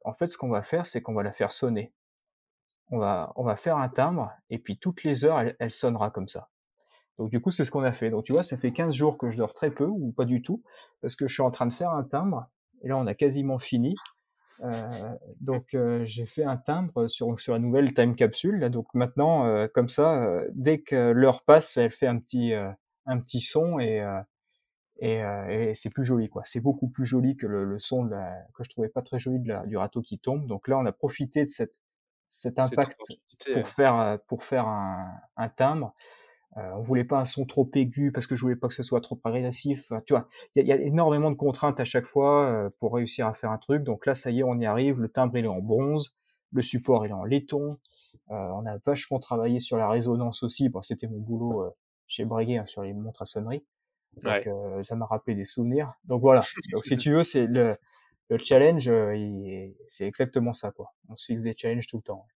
[0.04, 1.92] en fait, ce qu'on va faire, c'est qu'on va la faire sonner.
[2.90, 6.10] On va, on va faire un timbre, et puis toutes les heures, elle, elle sonnera
[6.10, 6.50] comme ça.
[7.18, 8.10] Donc du coup, c'est ce qu'on a fait.
[8.10, 10.42] Donc tu vois, ça fait 15 jours que je dors très peu, ou pas du
[10.42, 10.62] tout,
[11.00, 12.46] parce que je suis en train de faire un timbre,
[12.82, 13.94] et là, on a quasiment fini.
[14.62, 14.70] Euh,
[15.40, 18.60] donc euh, j'ai fait un timbre sur, sur la nouvelle time capsule.
[18.60, 23.18] Là, donc maintenant, euh, comme ça, dès que l'heure passe, elle fait un petit, un
[23.20, 24.04] petit son, et
[24.98, 26.42] et, euh, et c'est plus joli quoi.
[26.44, 29.18] C'est beaucoup plus joli que le, le son de la, que je trouvais pas très
[29.18, 30.46] joli de la, du râteau qui tombe.
[30.46, 31.80] Donc là, on a profité de cette,
[32.28, 33.00] cet impact
[33.52, 35.94] pour faire euh, pour faire un, un timbre.
[36.56, 38.82] Euh, on voulait pas un son trop aigu parce que je voulais pas que ce
[38.82, 39.92] soit trop agressif.
[40.06, 43.26] Tu vois, il y, y a, énormément de contraintes à chaque fois euh, pour réussir
[43.26, 43.82] à faire un truc.
[43.82, 45.00] Donc là, ça y est, on y arrive.
[45.00, 46.14] Le timbre il est en bronze,
[46.52, 47.78] le support il est en laiton.
[48.30, 50.68] Euh, on a vachement travaillé sur la résonance aussi.
[50.68, 51.74] Bon, c'était mon boulot
[52.06, 53.64] chez Breguet hein, sur les montres à sonnerie.
[54.22, 55.92] Donc, euh, ça m'a rappelé des souvenirs.
[56.04, 56.40] Donc voilà.
[56.72, 57.72] Donc si tu veux, c'est le,
[58.30, 60.92] le challenge, euh, c'est exactement ça, quoi.
[61.08, 62.26] On se fixe des challenges tout le temps.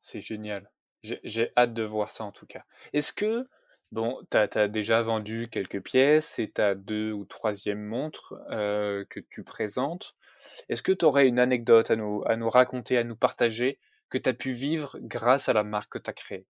[0.00, 0.70] C'est génial.
[1.02, 2.64] J'ai hâte de voir ça en tout cas.
[2.92, 3.48] Est-ce que,
[3.92, 9.04] bon, tu as, déjà vendu quelques pièces et tu as deux ou troisième montre euh,
[9.08, 10.14] que tu présentes.
[10.68, 14.18] Est-ce que tu aurais une anecdote à nous, à nous raconter, à nous partager que
[14.18, 16.46] tu as pu vivre grâce à la marque que tu as créée?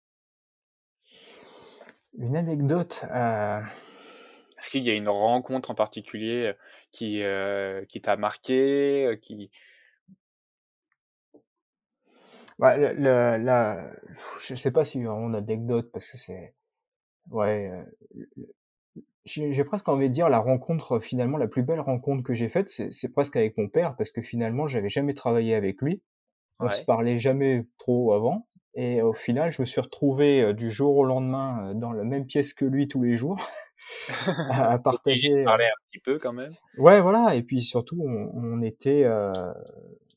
[2.19, 3.61] Une anecdote euh...
[4.61, 6.53] Est-ce qu'il y a une rencontre en particulier
[6.93, 9.51] qui, euh, qui t'a marqué qui...
[12.59, 13.91] Bah, le, la,
[14.43, 16.55] je sais pas si on a d'anecdotes parce que c'est
[17.31, 17.71] ouais
[19.25, 22.69] j'ai presque envie de dire la rencontre finalement la plus belle rencontre que j'ai faite
[22.69, 26.03] c'est presque avec mon père parce que finalement j'avais jamais travaillé avec lui
[26.59, 30.97] on se parlait jamais trop avant et au final je me suis retrouvé du jour
[30.97, 33.39] au lendemain dans la même pièce que lui tous les jours
[34.51, 35.45] à, partager.
[35.45, 36.53] Parler un petit peu quand même.
[36.79, 37.35] Ouais, voilà.
[37.35, 39.07] Et puis surtout, on, on était,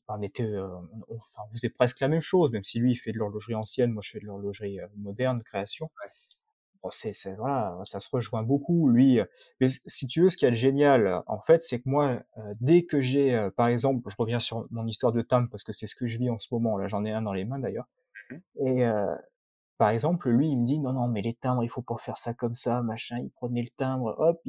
[0.08, 3.12] on était, on, enfin, on faisait presque la même chose, même si lui il fait
[3.12, 5.90] de l'horlogerie ancienne, moi je fais de l'horlogerie moderne, création.
[6.02, 6.10] Ouais.
[6.84, 8.90] Bon, c'est, voilà, ça se rejoint beaucoup.
[8.90, 9.18] Lui,
[9.58, 12.20] mais si tu veux, ce qui est génial, en fait, c'est que moi,
[12.60, 15.86] dès que j'ai, par exemple, je reviens sur mon histoire de timbre parce que c'est
[15.86, 16.76] ce que je vis en ce moment.
[16.76, 17.86] Là, j'en ai un dans les mains d'ailleurs.
[18.30, 18.84] Mmh Et
[19.78, 22.18] par exemple, lui, il me dit non, non, mais les timbres, il faut pas faire
[22.18, 23.18] ça comme ça, machin.
[23.18, 24.40] Il prenait le timbre, hop,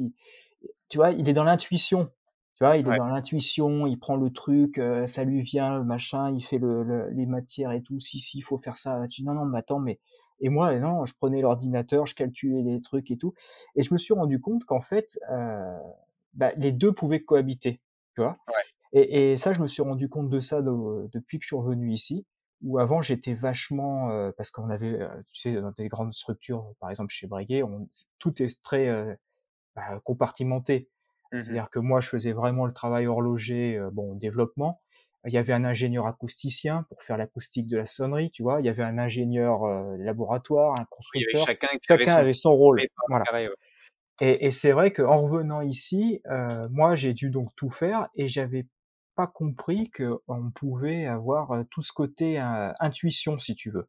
[0.88, 2.10] tu vois, il est dans l'intuition.
[2.54, 6.32] Tu vois, il est dans l'intuition, il prend le truc, euh, ça lui vient, machin,
[6.34, 7.98] il fait le, les matières et tout.
[8.00, 9.06] Si, si, il faut faire ça.
[9.10, 10.00] Tu dis non, non, mais attends, mais
[10.40, 13.34] et moi, non, je prenais l'ordinateur, je calculais les trucs et tout,
[13.74, 15.78] et je me suis rendu compte qu'en fait, euh,
[16.34, 17.80] bah, les deux pouvaient cohabiter,
[18.14, 18.34] tu vois?
[18.92, 21.92] Et, et ça, je me suis rendu compte de ça depuis que je suis revenu
[21.92, 22.26] ici,
[22.62, 26.72] où avant j'étais vachement, euh, parce qu'on avait, euh, tu sais, dans des grandes structures,
[26.80, 29.14] par exemple chez Breguet, on, tout est très euh,
[29.74, 30.90] bah, compartimenté.
[31.32, 34.80] Mmh C'est-à-dire que moi, je faisais vraiment le travail horloger, bon, développement.
[35.26, 38.60] Il y avait un ingénieur acousticien pour faire l'acoustique de la sonnerie, tu vois.
[38.60, 39.66] Il y avait un ingénieur
[39.98, 41.44] laboratoire, un constructeur.
[41.44, 42.80] chacun, chacun avait son rôle.
[43.08, 43.24] Voilà.
[44.20, 48.28] Et, et c'est vrai qu'en revenant ici, euh, moi j'ai dû donc tout faire et
[48.28, 48.66] j'avais
[49.14, 53.88] pas compris qu'on pouvait avoir euh, tout ce côté euh, intuition, si tu veux.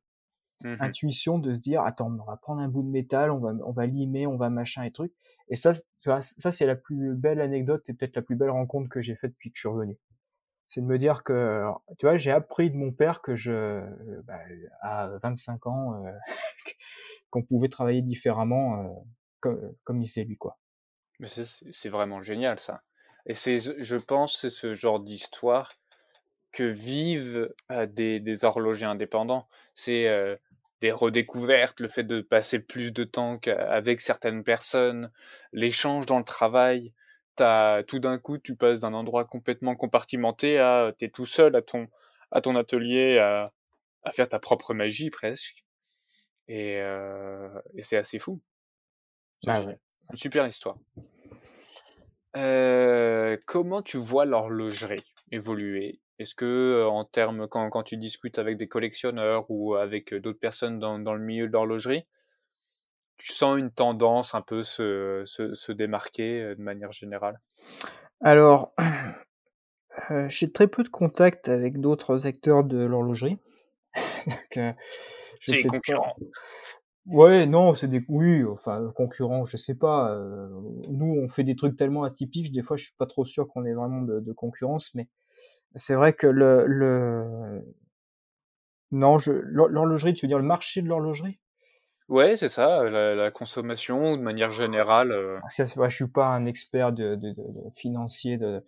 [0.64, 3.54] Mmh intuition de se dire, attends, on va prendre un bout de métal, on va,
[3.64, 5.14] on va limer, on va machin et truc.
[5.50, 8.50] Et ça, tu vois, ça c'est la plus belle anecdote et peut-être la plus belle
[8.50, 9.98] rencontre que j'ai faite depuis que je suis revenu.
[10.68, 11.64] C'est de me dire que,
[11.98, 13.82] tu vois, j'ai appris de mon père que je,
[14.24, 14.40] bah,
[14.82, 16.04] à 25 ans,
[17.30, 19.06] qu'on pouvait travailler différemment
[19.40, 20.58] comme, comme il sait lui, quoi.
[21.20, 22.84] Mais c'est vraiment génial ça.
[23.26, 25.74] Et je pense, c'est ce genre d'histoire
[26.52, 29.48] que vivent euh, des, des, horlogers indépendants.
[29.76, 30.36] C'est euh,
[30.82, 35.12] des redécouvertes, le fait de passer plus de temps avec certaines personnes,
[35.52, 36.94] l'échange dans le travail.
[37.88, 41.88] Tout d'un coup, tu passes d'un endroit complètement compartimenté à t'es tout seul à ton
[42.32, 43.54] à ton atelier à,
[44.04, 45.64] à faire ta propre magie presque.
[46.48, 48.42] Et, euh, et c'est assez fou.
[49.46, 49.78] Ah ouais.
[50.10, 50.78] Une super histoire.
[52.36, 56.00] Euh, comment tu vois l'horlogerie évoluer?
[56.20, 60.20] Est-ce que, euh, en termes, quand, quand, tu discutes avec des collectionneurs ou avec euh,
[60.20, 62.06] d'autres personnes dans, dans, le milieu de l'horlogerie,
[63.18, 67.40] tu sens une tendance un peu se, se, se démarquer de manière générale?
[68.22, 68.74] Alors,
[70.12, 73.38] euh, j'ai très peu de contact avec d'autres acteurs de l'horlogerie.
[75.46, 76.16] C'est concurrent.
[77.06, 80.12] Ouais, non, c'est des oui, enfin concurrents, je sais pas.
[80.12, 80.50] Euh,
[80.90, 83.64] nous, on fait des trucs tellement atypiques, des fois, je suis pas trop sûr qu'on
[83.64, 85.08] ait vraiment de, de concurrence, mais
[85.76, 87.64] c'est vrai que le, le...
[88.92, 91.40] non, je l'horlogerie, tu veux dire le marché de l'horlogerie?
[92.10, 95.12] Ouais, c'est ça, la, la, consommation de manière générale.
[95.12, 95.40] Euh...
[95.76, 97.44] Ouais, je suis pas un expert de, de, de
[97.76, 98.64] financier de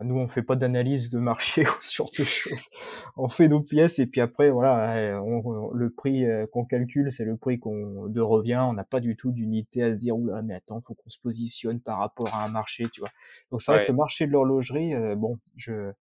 [0.00, 2.68] nous, on fait pas d'analyse de marché sur toutes choses.
[3.16, 7.24] On fait nos pièces et puis après, voilà, on, le prix euh, qu'on calcule, c'est
[7.24, 8.64] le prix qu'on de revient.
[8.68, 11.18] On n'a pas du tout d'unité à se dire, oula, mais attends, faut qu'on se
[11.18, 13.10] positionne par rapport à un marché, tu vois.
[13.50, 15.92] Donc c'est vrai que le marché de l'horlogerie, euh, bon, je,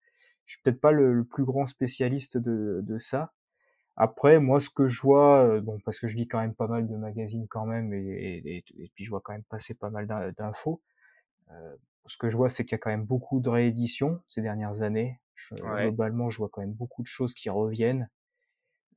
[0.47, 3.33] je suis peut-être pas le, plus grand spécialiste de, de ça.
[4.03, 6.67] Après, moi, ce que je vois, euh, bon, parce que je lis quand même pas
[6.67, 9.91] mal de magazines quand même, et, et, et puis je vois quand même passer pas
[9.91, 10.07] mal
[10.39, 10.81] d'infos.
[11.51, 14.41] Euh, ce que je vois, c'est qu'il y a quand même beaucoup de rééditions ces
[14.41, 15.21] dernières années.
[15.53, 18.09] Globalement, je vois quand même beaucoup de choses qui reviennent.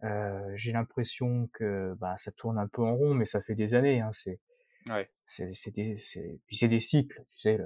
[0.06, 3.74] Euh, j'ai l'impression que bah, ça tourne un peu en rond, mais ça fait des
[3.74, 4.00] années.
[4.00, 4.40] Hein, c'est
[4.90, 5.10] ouais.
[5.28, 5.98] c'est des,
[6.48, 7.26] puis c'est des cycles.
[7.32, 7.60] Tu sais,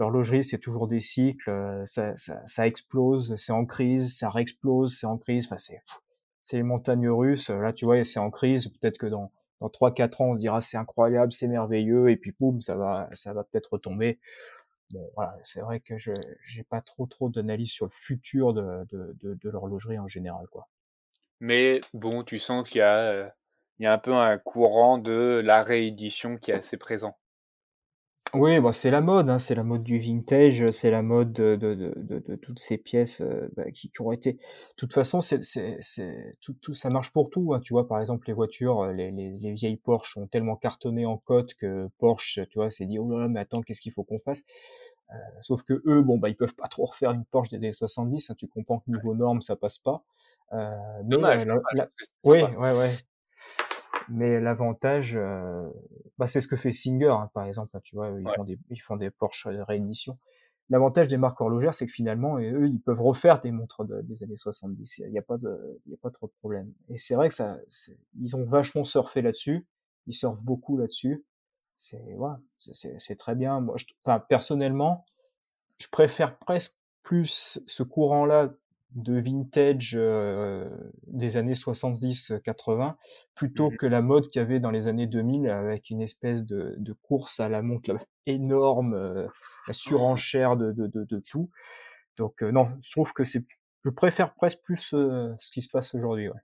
[0.00, 1.48] l'horlogerie, c'est toujours des cycles.
[1.48, 5.46] Euh, ça, ça, ça explose, c'est en crise, ça réexplose, c'est en crise.
[5.46, 5.80] Enfin, c'est
[6.46, 7.50] c'est les montagnes russes.
[7.50, 8.68] Là, tu vois, c'est en crise.
[8.68, 12.16] Peut-être que dans dans trois quatre ans, on se dira c'est incroyable, c'est merveilleux, et
[12.16, 14.20] puis boum, ça va ça va peut-être retomber
[14.90, 16.12] bon, voilà, c'est vrai que je
[16.44, 20.46] j'ai pas trop trop d'analyse sur le futur de, de, de, de l'horlogerie en général,
[20.50, 20.68] quoi.
[21.40, 23.28] Mais bon, tu sens qu'il y a euh,
[23.78, 27.18] il y a un peu un courant de la réédition qui est assez présent.
[28.34, 31.56] Oui, bon, c'est la mode, hein, c'est la mode du vintage, c'est la mode de,
[31.56, 34.32] de, de, de, toutes ces pièces euh, bah, qui, qui, ont été.
[34.32, 34.38] De
[34.76, 37.54] toute façon, c'est, c'est, c'est tout, tout, ça marche pour tout.
[37.54, 40.56] Hein, tu vois, par exemple, les voitures, euh, les, les, les, vieilles Porsche ont tellement
[40.56, 43.92] cartonné en cote que Porsche, tu vois, s'est dit oh là, mais attends, qu'est-ce qu'il
[43.92, 44.42] faut qu'on fasse?
[45.10, 47.72] Euh, Sauf que eux, bon, bah, ils peuvent pas trop refaire une Porsche des années
[47.72, 48.30] 70.
[48.30, 50.04] Hein, tu comprends que niveau normes, ça passe pas.
[50.52, 51.46] Euh, dommage.
[51.46, 51.62] dommage
[52.24, 52.90] oui, ouais, ouais
[54.08, 55.68] mais l'avantage, euh,
[56.18, 57.76] bah, c'est ce que fait Singer, hein, par exemple.
[57.76, 60.18] Hein, tu vois, ils, font des, ils font des Porsche rééditions.
[60.68, 64.36] L'avantage des marques horlogères, c'est que finalement, eux, ils peuvent refaire des montres des années
[64.36, 64.98] 70.
[64.98, 66.72] Il n'y a pas de, il y a pas trop de problème.
[66.88, 67.58] Et c'est vrai que ça,
[68.18, 69.66] ils ont vachement surfé là-dessus.
[70.08, 71.24] Ils surfent beaucoup là-dessus.
[71.78, 73.60] C'est, voilà, c'est très bien.
[73.60, 75.04] Moi, je, enfin, personnellement,
[75.78, 78.52] je préfère presque plus ce courant-là
[78.92, 80.68] de vintage euh,
[81.06, 82.94] des années 70-80
[83.34, 86.44] plutôt mmh que la mode qu'il y avait dans les années 2000 avec une espèce
[86.44, 87.94] de, de course à la montre
[88.26, 89.26] énorme, euh,
[89.66, 91.50] la surenchère de, de, de, de tout.
[92.16, 93.44] Donc euh, non, je trouve que c'est,
[93.84, 96.28] je préfère presque plus ce qui se passe aujourd'hui.
[96.28, 96.40] Ouais.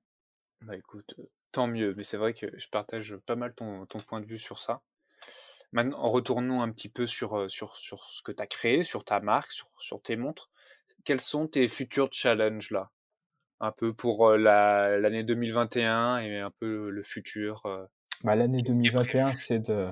[0.62, 1.14] Bah écoute,
[1.52, 4.38] tant mieux, mais c'est vrai que je partage pas mal ton, ton point de vue
[4.38, 4.82] sur ça.
[5.72, 9.20] Maintenant, retournons un petit peu sur, sur, sur ce que tu as créé, sur ta
[9.20, 10.50] marque, sur, sur tes montres
[11.04, 12.90] quels sont tes futurs challenges là?
[13.60, 17.62] Un peu pour l'année 2021 et un peu le futur
[18.24, 19.88] bah, L'année 2021, c'est de,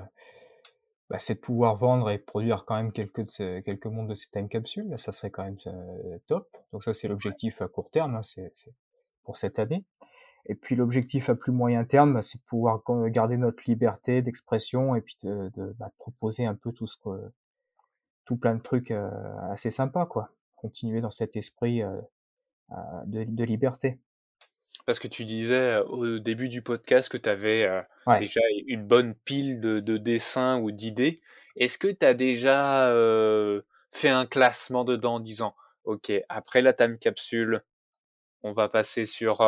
[1.09, 3.25] bah, c'est de pouvoir vendre et produire quand même quelques
[3.63, 4.89] quelques montres de ces time capsules.
[4.89, 5.57] Là, ça serait quand même,
[6.27, 6.49] top.
[6.73, 8.73] Donc ça, c'est l'objectif à court terme, hein, c'est c'est
[9.23, 9.85] pour cette année.
[10.47, 14.95] Et puis l'objectif à plus moyen terme, bah, c'est de pouvoir garder notre liberté d'expression
[14.95, 17.31] et puis de de, bah, proposer un peu tout ce que
[18.25, 18.91] tout plein de trucs,
[19.49, 20.31] assez sympas, quoi.
[20.61, 22.01] Continuer dans cet esprit, heu,
[22.71, 22.75] heu,
[23.07, 23.99] de de liberté.
[24.85, 27.69] Parce que tu disais, au début du podcast que tu avais,
[28.19, 31.21] déjà une bonne pile de de dessins ou d'idées.
[31.55, 32.89] Est-ce que tu as déjà,
[33.91, 37.61] fait un classement dedans en disant: «OK, après la time capsule,
[38.43, 39.47] on va passer sur,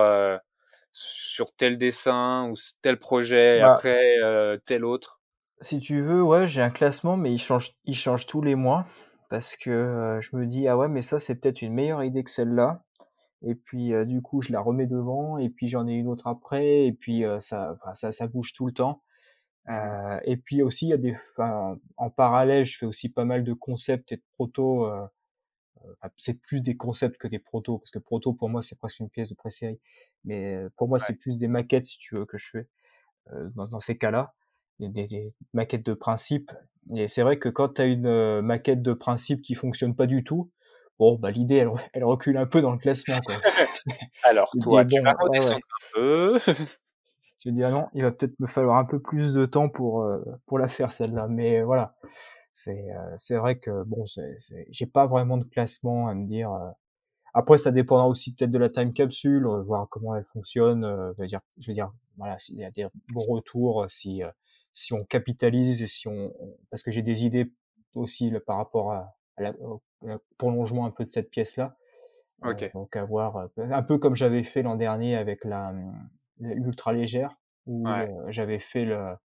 [0.91, 4.17] sur tel dessin ou tel projet et Bah après,
[4.65, 5.19] tel autre»?
[5.61, 8.85] Si tu veux, ouais, j'ai un classement, mais il change il change tous les mois
[9.33, 12.29] parce que, je me dis: «Ah ouais, mais ça, c'est peut-être une meilleure idée que
[12.29, 12.83] celle-là»
[13.43, 16.85] et puis, du coup, je la remets devant et puis j'en ai une autre après
[16.87, 19.03] et puis, ça ça ça bouge tout le temps.
[19.67, 20.19] Mmh.
[20.25, 21.15] Et puis aussi, il y a des
[21.97, 24.23] en parallèle, je fais aussi pas mal de concepts et de
[26.01, 28.99] enfin, c'est plus des concepts que des protos parce que proto pour moi, c'est presque
[29.01, 29.79] une pièce de pré-série.
[30.25, 31.05] Mais, pour moi, Ouais.
[31.07, 32.67] c'est plus des maquettes, si tu veux, que je fais,
[33.55, 34.35] dans ces cas-là.
[34.79, 36.51] Des des des maquettes de principe
[36.95, 40.05] et c'est vrai que quand tu as une, heu, maquette de principe qui fonctionne pas
[40.05, 40.51] du tout,
[40.99, 43.35] bon, bah, l'idée, elle elle recule un peu dans le classement, quoi.
[44.23, 45.29] Alors toi, tu vas «Bon, ouais».
[45.29, 46.39] redescendre un peu.
[47.43, 50.03] Te dis: «Ah non, il va peut-être me falloir un peu plus de temps pour,
[50.03, 51.27] heu, pour la faire celle-là».
[51.29, 51.95] Mais voilà,
[52.53, 54.05] c'est, heu, c'est vrai que bon,
[54.69, 56.71] j'ai pas vraiment de classement à me dire, heu
[57.35, 60.83] après ça dépendra aussi peut-être de la time capsule, voir comment elle fonctionne,
[61.17, 64.23] je veux dire je veux dire, voilà, s'il y a des bons retours, si,
[64.73, 66.33] si on capitalise et si on
[66.71, 67.53] parce que j'ai des idées
[67.95, 69.81] aussi là par rapport à à la au
[70.37, 71.77] prolongement un peu de cette pièce-là.
[72.43, 72.73] Heu, OK.
[72.73, 76.09] donc à voir, heu, un peu comme j'avais fait l'an dernier avec la, mmh,
[76.41, 78.05] l'ultra légère où, Ouais.
[78.05, 79.15] heu, j'avais fait le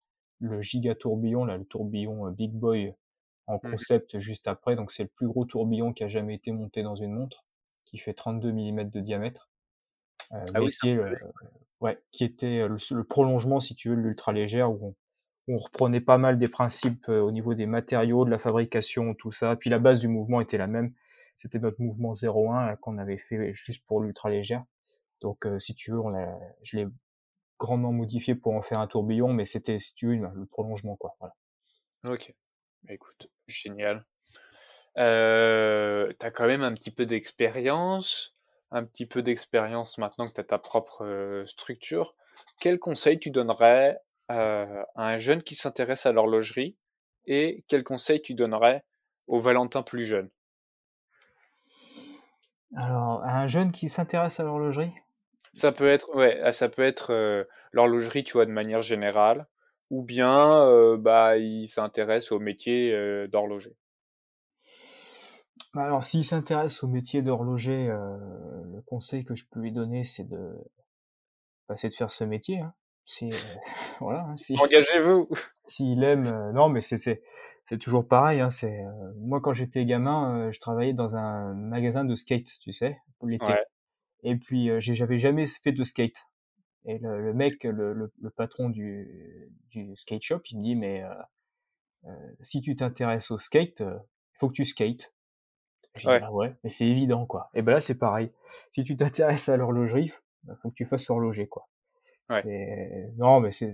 [0.40, 2.94] le giga tourbillon là, le tourbillon, big boy
[3.48, 3.84] en Mmh mh.
[3.84, 4.76] concept juste après.
[4.76, 7.44] Donc c'est le plus gros tourbillon qui a jamais été monté dans une montre,
[7.86, 9.50] qui fait 32 millimètres de diamètre,
[10.34, 11.18] heu, Ah oui, qui est, heu
[11.82, 14.96] ouais, qui était, le le prolongement si tu veux de l'ultra légère où
[15.48, 19.32] on reprenait pas mal des principes, heu, au niveau des matériaux, de la fabrication, tout
[19.32, 19.56] ça.
[19.56, 20.92] Puis la base du mouvement était la même.
[21.36, 24.64] C'était notre mouvement 01 qu'on avait fait juste pour l'ultra légère.
[25.20, 26.00] Donc, heu, si tu veux,
[26.62, 26.86] je l'ai
[27.58, 31.16] grandement modifié pour en faire un tourbillon, mais c'était, si tu veux, le prolongement, quoi,
[31.18, 31.34] voilà.
[32.04, 32.34] OK.
[32.84, 34.04] Bah, écoute, génial.
[34.96, 38.38] Heu, tu as quand même un petit peu d'expérience
[38.70, 42.14] un petit peu d'expérience maintenant que tu as ta propre, structure.
[42.60, 43.98] Quels conseils tu donnerais,
[44.30, 44.34] heu,
[44.96, 46.76] à un jeune qui s'intéresse à l'horlogerie
[47.26, 48.84] et quels conseils tu donnerais
[49.26, 50.30] au Valentin plus jeune?
[52.74, 54.94] Alors, à un jeune qui s'intéresse à l'horlogerie?
[55.52, 59.46] Ça peut être ouais, ah ça peut être, heu, l'horlogerie, tu vois, de manière générale
[59.90, 62.92] ou bien, heu, bah, il s'intéresse au métier,
[63.28, 63.76] d'horloger.
[65.72, 70.24] Bah, alors s'il s'intéresse au métier d'horloger, le conseil que je peux lui donner, c'est
[70.28, 70.54] de
[71.68, 72.74] bah, de faire ce métier, hein.
[73.08, 73.32] Si, heu,
[74.00, 75.28] voilà, hein, si Engagez-vous!
[75.64, 77.22] s'il aime, heu non, mais c'est
[77.80, 82.16] toujours pareil, hein, c'est, heu moi quand j'étais gamin, je travaillais dans un magasin de
[82.16, 82.98] skate, tu sais?
[83.22, 83.64] L'été Ouais.
[84.24, 86.26] et puis, j'avais jamais fait de skate
[86.86, 90.76] et le le mec, le le le patron du du skate shop, il me dit:
[90.76, 91.04] «Mais,
[92.40, 95.14] si tu t'intéresses au skate, il faut que tu skates».
[95.96, 96.22] J'ai dit: Ouais.
[96.22, 98.32] «Ah ouais?» mais c'est évident, quoi et bah, là, c'est pareil.
[98.72, 101.66] Si tu t'intéresses à l'horlogerie, f bah, faut que tu fasses horloger, quoi.
[102.30, 103.10] Ouais.
[103.16, 103.70] Non, mais c'est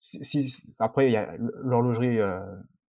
[0.00, 2.40] si après il y a l'h l'horlogerie, heu,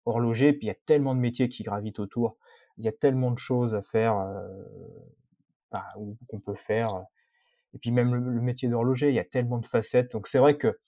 [0.05, 2.37] horloger, puis il y a tellement de métiers qui gravitent autour.
[2.77, 4.65] Il y a tellement de choses à faire, heu,
[5.71, 5.85] bah,
[6.29, 7.03] qu'on peut faire,
[7.75, 10.11] et puis même le le métier d'horloger, il y a tellement de facettes.
[10.13, 10.79] Donc c'est vrai que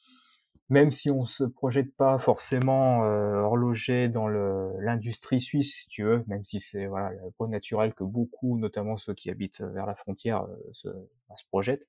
[0.70, 6.04] même si on se projette pas forcément, heu, horloger dans le l'industrie suisse, si tu
[6.04, 9.68] veux, même si c'est, voilà, la voie naturelle que beaucoup, notamment ceux qui habitent, heu,
[9.70, 10.90] vers la frontière, heu, se
[11.38, 11.88] se projettent.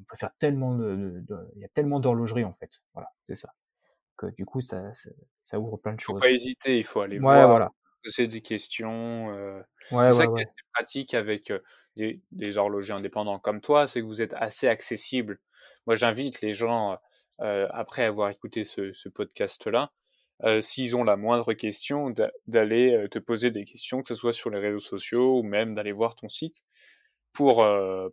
[0.00, 1.22] On peut faire tellement de
[1.56, 2.70] il y a tellement d'horlogeries, en fait.
[2.94, 3.54] Voilà, c'est ça.
[4.18, 5.10] Que du coup, ça ça
[5.44, 6.20] ça ouvre plein de Faut choses.
[6.20, 7.70] pas hésiter, il faut aller Ouais, voir, voilà.
[8.02, 11.62] poser des questions, heu, Ouais, c'est ouais, ça qui est assez pratique avec, heu,
[11.96, 15.40] des des horlogers indépendants comme toi, c'est que vous êtes assez accessible.
[15.86, 16.94] Moi, j'invite les gens,
[17.42, 19.92] heu, après avoir écouté ce ce podcast-là,
[20.46, 24.32] heu, s'ils ont la moindre question, d'a d'aller, te poser des questions, que ce soit
[24.32, 26.62] sur les réseaux sociaux ou même d'aller voir ton site
[27.32, 27.66] pour,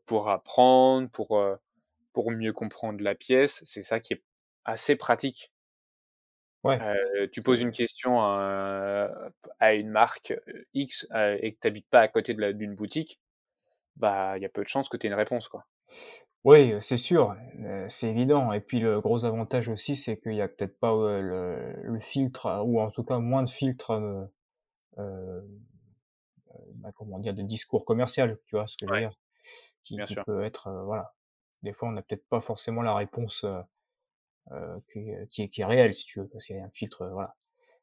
[0.06, 1.42] pour apprendre, pour,
[2.18, 3.62] pour mieux comprendre la pièce.
[3.64, 4.24] C'est ça qui est
[4.66, 5.52] assez pratique.
[6.64, 9.10] Ouais, Heu, tu poses une question à
[9.60, 13.20] à une marque, heu, X, heu et que tu pas à côté d'une boutique,
[13.98, 15.66] bah, il y a peu de chances que tu aies une réponse, quoi.
[16.44, 17.36] Oui, c'est sûr,
[17.90, 21.74] c'est évident et puis le gros avantage aussi, c'est qu'il y a peut-être pas, le
[21.84, 23.50] le filtre ou en tout cas moins de
[25.00, 25.48] heu
[26.76, 27.34] bah, comment dire?
[27.34, 29.14] De discours commercial, tu vois ce que je veux dire?
[29.84, 30.26] Qui bien qui sûr.
[30.26, 31.16] peut être, voilà,
[31.64, 33.46] des fois on a peut-être pas forcément la réponse,
[34.52, 36.66] heu, qui est qui est qui est réelle si tu veux, parce qu'il y a
[36.66, 37.36] un filtre, voilà.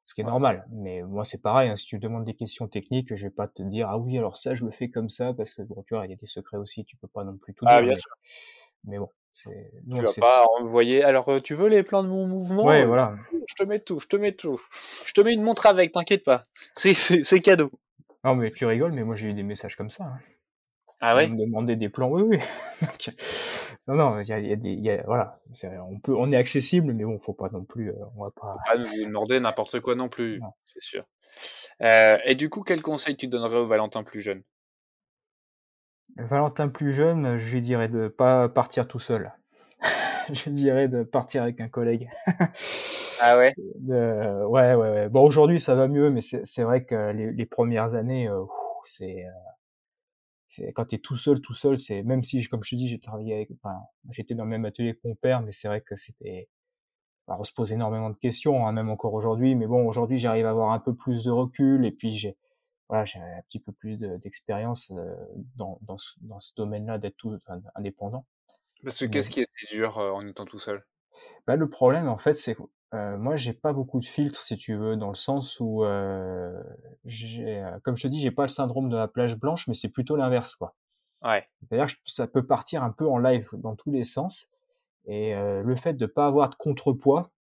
[0.06, 0.34] Ce qui est Ouais.
[0.34, 3.30] normal, mais moi c'est pareil, hein, si tu me demandes des questions techniques, je vais
[3.32, 5.82] pas te dire: «Ah oui alors ça je le fais comme ça» parce que bon,
[5.84, 7.80] tu vois, il y a des secrets aussi, tu peux pas non plus tout Ah
[7.80, 8.10] dire, bien mais sûr.
[8.84, 12.78] mais bon, c'est Tu vas pas envoyer: «Alors, tu veux les plans de mon mouvement?»
[12.78, 13.16] ouais, heu, voilà.
[13.48, 14.60] «Je te mets tout, je te mets tout.
[15.06, 16.42] Je te mets une montre avec, t'inquiète pas.
[16.74, 17.70] C'est c'est c'est cadeau».
[18.24, 20.18] Non mais tu rigoles, mais moi j'ai eu des messages comme ça, hein.
[21.00, 21.30] Ah On ouais?
[21.30, 22.38] me demandait des plans, oui, oui.
[22.82, 23.10] Donc,
[23.88, 25.34] non, non, il y a il y a des y a voilà,
[25.88, 28.56] on peut on est accessible, mais bon, faut pas non plus, heu, on va pas
[28.56, 31.02] Faut pas nous demander n'importe quoi non plus, c'est sûr.
[31.82, 34.42] Heu et du coup, quel conseil tu donnerais au Valentin plus jeune?
[36.16, 39.32] Valentin plus jeune, je lui dirais de pas partir tout seul.
[40.32, 42.10] Je dirais de partir avec un collègue.
[43.18, 43.54] Ah ouais?
[43.76, 45.08] De ouais, ouais, ouais.
[45.08, 48.28] Bon aujourd'hui ça va mieux, mais c'est vrai que les les 1 années,
[48.84, 49.24] c'est
[50.74, 52.98] quand tu es tout seul, tout seul, c'est même si comme je te dis, j'ai
[53.00, 53.76] travaillé avec enfin,
[54.10, 56.48] j'étais dans le même atelier que mon père, mais c'est vrai que c'était
[57.28, 60.46] bah, on se pose énormément de questions, hein, même encore aujourd'hui, mais bon aujourd'hui j'arrive
[60.46, 62.36] à avoir un peu plus de recul et puis j'ai
[62.88, 65.16] voilà, j'ai un petit peu plus de d'expérience, heu,
[65.56, 68.26] dans dans ce dans ce domaine-là d'être tout enfin indépendant.
[68.84, 70.84] Parce que qu'est-ce qui était dur, heu, en étant tout seul?
[71.46, 72.56] Bah, le problème, en fait, c'est
[72.94, 75.84] heu, moi, j'ai pas beaucoup de filtres, si tu veux, dans le sens où,
[77.04, 79.74] j'ai, heu, comme je te dis, j'ai pas le syndrome de la plage blanche, mais
[79.74, 80.74] c'est plutôt l'inverse, quoi.
[81.22, 84.50] Ouais, C'est-à-dire que ça peut partir un peu en live dans tous les sens
[85.06, 87.32] et heu, le fait de pas avoir de contrepoids,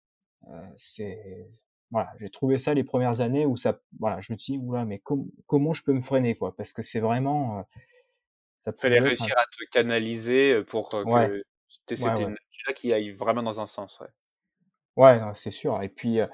[0.77, 1.49] c'est
[1.91, 4.73] voilà, j'ai trouvé ça les premières années où ça voilà, je me suis dit: «Ouh
[4.87, 7.67] mais com comment je peux me freiner, quoi?» parce que c'est vraiment,
[8.59, 11.43] ça fallait un réussir à te canaliser, pour, ouais, que
[11.99, 12.35] ouais, cette ouais.
[12.77, 14.09] qui aille vraiment dans un sens, ouais.
[14.97, 16.29] Ouais, non, c'est sûr et puis, heu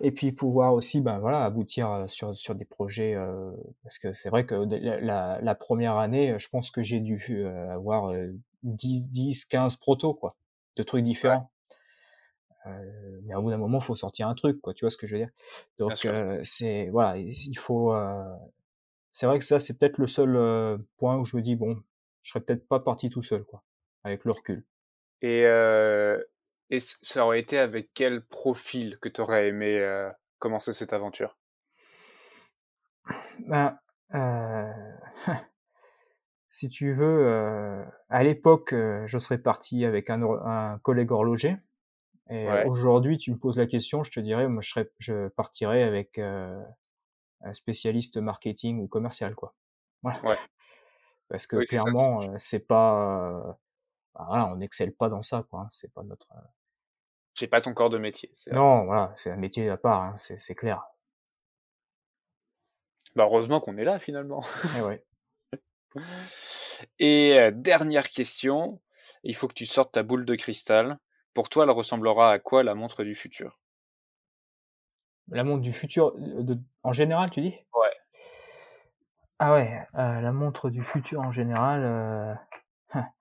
[0.00, 4.12] Et puis pouvoir aussi, ben, voilà, aboutir, heu, sur sur des projets, heu, parce que
[4.14, 7.48] c'est vrai que la la la 1 année, heu, je pense que j'ai dû, heu,
[7.70, 10.36] avoir, heu, 10-10-15 protos, quoi,
[10.76, 11.50] de trucs Ouais, différents.
[12.66, 15.06] Heu, mais au bout d'un moment, faut sortir un truc, quoi, tu vois ce que
[15.06, 15.30] je veux dire?
[15.86, 16.14] bien Donc sûr.
[16.14, 18.24] heu, c'est voilà, il il faut, heu
[19.12, 21.82] c'est vrai que ça, c'est peut-être le seul, heu, point où je me dis: «Bon,
[22.22, 23.64] je serais peut-être pas parti tout seul, quoi»,
[24.04, 24.64] avec le recul.
[25.22, 26.29] Et heu
[26.70, 31.38] et ça aurait été avec quel profil que tu aurais aimé, heu, commencer cette aventure?
[33.48, 33.78] Ben,
[34.12, 34.72] heu
[36.48, 41.56] Si tu veux, heu, à l'époque, je serais parti avec un collègue horloger
[42.30, 45.28] et Ouais, aujourd'hui, tu me poses la question, je te dirais, moi, je serais je
[45.30, 46.18] partirais avec,
[47.42, 49.54] un spécialiste marketing ou commercial, quoi.
[50.02, 50.38] Voilà, ouais.
[51.28, 53.58] parce que Oui, clairement, c'est pas,
[54.14, 55.68] bah, voilà, on n'excelle pas dans ça, quoi, hein.
[55.70, 56.28] C'est pas notre,
[57.34, 60.54] c'est pas ton corps de métier, non, voilà, c'est un métier à part, hein, c'est
[60.54, 60.82] clair.
[63.16, 64.40] Bah, heureusement qu'on est là finalement.
[64.78, 65.04] Eh ouais.
[66.98, 68.80] Et heu, dernière question,
[69.24, 70.98] il faut que tu sortes ta boule de cristal.
[71.34, 73.58] Pour toi, elle ressemblera à quoi la montre du futur?
[75.28, 77.54] La montre du futur, de en général, tu dis?
[77.74, 77.90] Ouais,
[79.38, 82.38] Ah ouais, la montre du futur en général,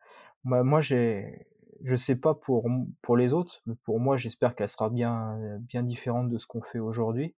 [0.43, 1.47] moi, j'ai
[1.83, 2.67] je sais pas pour
[3.01, 6.47] pour les autres, mais pour moi, j'espère qu'elle sera bien, heu, bien différente de ce
[6.47, 7.35] qu'on fait aujourd'hui.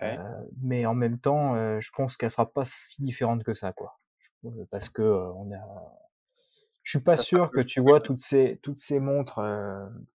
[0.00, 0.18] Ouais,
[0.60, 3.98] mais en même temps, heu, je pense qu'elle sera pas si différente que ça, quoi.
[4.70, 5.58] Parce que, heu, on a
[6.82, 9.40] je suis pas ça sûr que tu vois toutes ces toutes ces montres,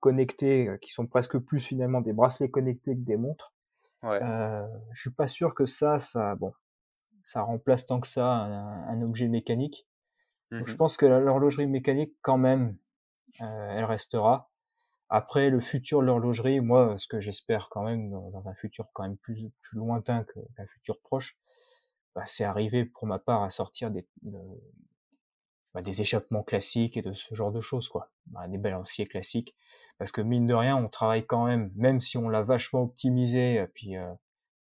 [0.00, 3.54] connectées, qui sont presque plus finalement des bracelets connectés que des montres.
[4.02, 4.30] ouais.
[4.92, 6.52] Je suis pas sûr que ça ça bon,
[7.24, 9.88] ça remplace tant que ça un un objet mécanique.
[10.58, 12.76] Donc je Mmh pense que l'horlogerie mécanique quand même,
[13.38, 14.50] elle restera.
[15.08, 19.02] Après le futur de l'horlogerie, moi, ce que j'espère quand même dans un futur quand
[19.04, 21.36] même plus plus lointain qu'un futur proche,
[22.14, 23.90] bah, c'est arriver pour ma part à sortir
[25.74, 28.10] bah, des échappements classiques et de ce genre de choses, quoi.
[28.26, 29.56] Bah, des balanciers classiques.
[29.98, 33.54] Parce que mine de rien, on travaille quand même, même si on l'a vachement optimisé,
[33.56, 34.06] et puis, heu,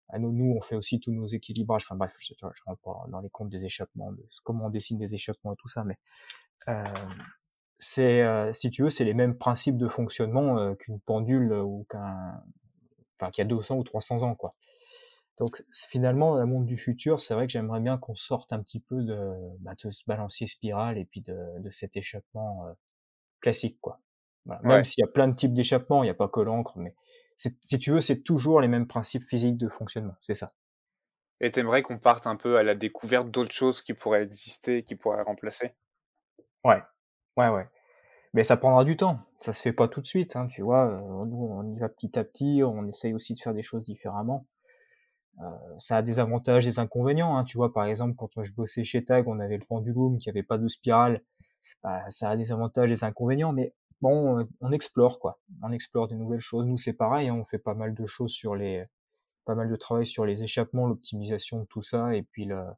[0.10, 1.84] à nous nous, on fait aussi tous nos équilibrages.
[1.86, 4.98] Enfin bref, je je rentre pas dans les comptes des échappements, de comment on dessine
[4.98, 5.98] des échappements et tout ça, mais,
[7.86, 11.86] c'est, heu, si tu veux, c'est les mêmes principes de fonctionnement, heu, qu'une pendule, ou
[11.90, 12.44] qu'un
[13.20, 14.56] enfin qu'il y a 200 ou 300 ans, quoi.
[15.38, 18.80] Donc finalement, la montre du futur, c'est vrai que j'aimerais bien qu'on sorte un petit
[18.82, 22.66] peu de, bah, de ce balancier spirale et puis de de cet échappement,
[23.42, 24.02] classique, quoi.
[24.46, 26.40] Voilà, même Ouais s'il y a plein de types d'échappements, il y a pas que
[26.42, 26.96] l'encre, mais
[27.38, 30.52] si tu veux, c'est toujours les mêmes principes physiques de fonctionnement, c'est ça.
[31.40, 34.84] et tu aimerais qu'on parte un peu à la découverte d'autres choses qui pourraient exister,
[34.84, 35.74] qui pourraient remplacer?
[36.66, 36.82] Ouais,
[37.38, 37.68] ouais, ouais.
[38.34, 40.88] Mais ça prendra du temps, ça se fait pas tout de suite, hein, tu vois?
[40.88, 43.86] Heu, nous, on y va petit à petit, on essaye aussi de faire des choses
[43.86, 44.46] différemment.
[45.42, 45.46] Heu,
[45.80, 47.74] ça a des avantages, des inconvénients, hein, tu vois?
[47.74, 50.68] Par exemple, quand je bossais chez Tag, on avait le pendulum qui avait pas de
[50.68, 51.22] spirale,
[51.84, 55.40] bah, ça a des avantages, des inconvénients, mais bon, heu, on explore, quoi.
[55.64, 56.66] On explore de nouvelles choses.
[56.68, 58.84] Nous, c'est pareil, hein, on fait pas mal de choses sur les
[59.46, 62.72] pas mal de travail sur les échappements, l'optimisation de tout ça et puis le euh,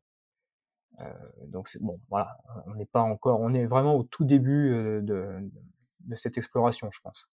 [1.47, 5.01] donc c'est bon, voilà, on n'est pas encore, on est vraiment au tout début euh,
[5.01, 5.27] de,
[6.01, 7.29] de cette exploration, je pense.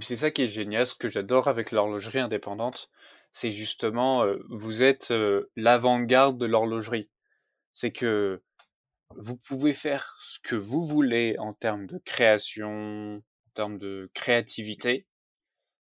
[0.00, 2.90] C'est ça qui est génial, ce que j'adore avec l'horlogerie indépendante,
[3.30, 5.12] c'est justement, euh, vous êtes
[5.54, 7.10] l'avant-garde de l'horlogerie.
[7.72, 8.42] C'est que
[9.10, 15.06] vous pouvez faire ce que vous voulez en termes de création, en termes de créativité,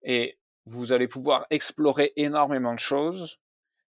[0.03, 3.41] et vous allez pouvoir explorer énormément de choses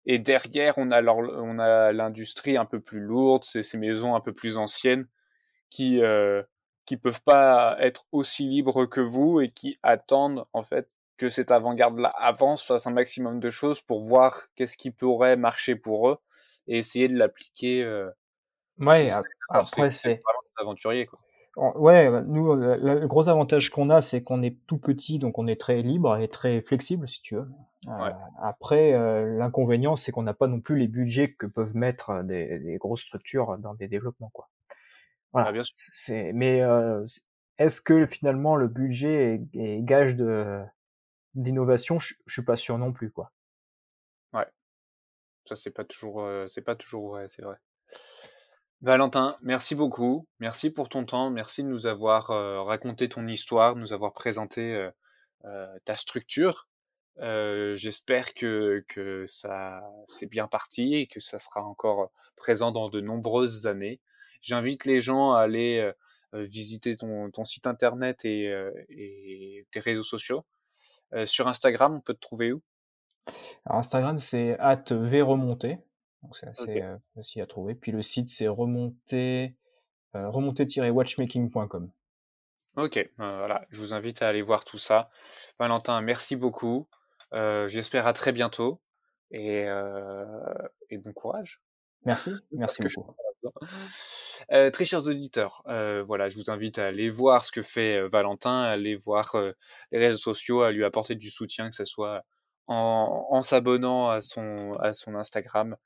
[0.07, 4.21] et derrière, on a on a l'industrie un peu plus lourde, ces, ces maisons un
[4.21, 5.07] peu plus anciennes
[5.71, 6.43] qui euh,
[6.85, 11.53] qui peuvent pas être aussi libres que vous et qui attendent en fait que cette
[11.53, 16.19] avant-garde-là avance, fasse un maximum de choses pour voir qu'est-ce qui pourrait marcher pour eux
[16.67, 17.85] et essayer de l'appliquer.
[17.85, 18.11] Euh,
[18.79, 19.09] ouais,
[19.49, 20.21] après c'est
[20.57, 21.21] aventurier quoi.
[21.57, 25.47] Ouais, bah, nous, le gros avantage qu'on a, c'est qu'on est tout petit, donc on
[25.47, 27.49] est très libre et très flexible, si tu veux.
[27.89, 32.11] Euh, après, euh, l'inconvénient, c'est qu'on n'a pas non plus les budgets que peuvent mettre
[32.11, 34.49] euh, des, des grosses structures dans des développements, quoi.
[35.33, 35.49] Voilà.
[35.49, 35.75] Ah, bien sûr.
[35.93, 36.63] C'est, mais
[37.59, 40.63] est-ce que finalement le budget est, gage de
[41.35, 41.99] d'innovation?
[41.99, 43.33] Je, je suis pas sûr non plus, quoi.
[44.35, 44.47] Ouais.
[45.45, 47.57] Ça, c'est pas toujours, c'est pas toujours vrai, c'est vrai.
[48.83, 50.27] Valentin, merci beaucoup.
[50.41, 51.31] Merci pour ton temps.
[51.31, 54.91] Merci de nous avoir euh, raconté ton histoire, de nous avoir présenté euh,
[55.45, 56.67] euh, ta structure.
[57.17, 58.85] J'espère que,
[59.29, 64.01] ça c'est bien parti et que ça sera encore présent dans de nombreuses années.
[64.41, 65.93] J'invite les gens à aller
[66.33, 70.45] visiter ton, site internet et, tes réseaux sociaux.
[71.27, 72.63] sur Instagram, on peut te trouver où?
[73.67, 74.83] Instagram, c'est at.
[76.23, 76.83] Donc c'est assez
[77.15, 77.75] facile à trouver.
[77.75, 79.57] Puis le site c'est remonter,
[80.15, 81.91] remonter-watchmaking.com.
[82.77, 85.11] Ok, voilà, je vous invite à aller voir tout ça.
[85.59, 86.89] Valentin, merci beaucoup.
[87.33, 88.81] J'espère à très bientôt
[89.31, 89.67] et,
[90.91, 91.61] et bon courage.
[92.05, 93.15] Merci, merci beaucoup.
[94.51, 98.03] Euh, très chers auditeurs, euh, voilà, je vous invite à aller voir ce que fait
[98.07, 99.37] Valentin, à aller voir
[99.91, 102.25] les réseaux sociaux, à lui apporter du soutien, que ce soit
[102.67, 105.77] en, en s'abonnant à son, à son Instagram,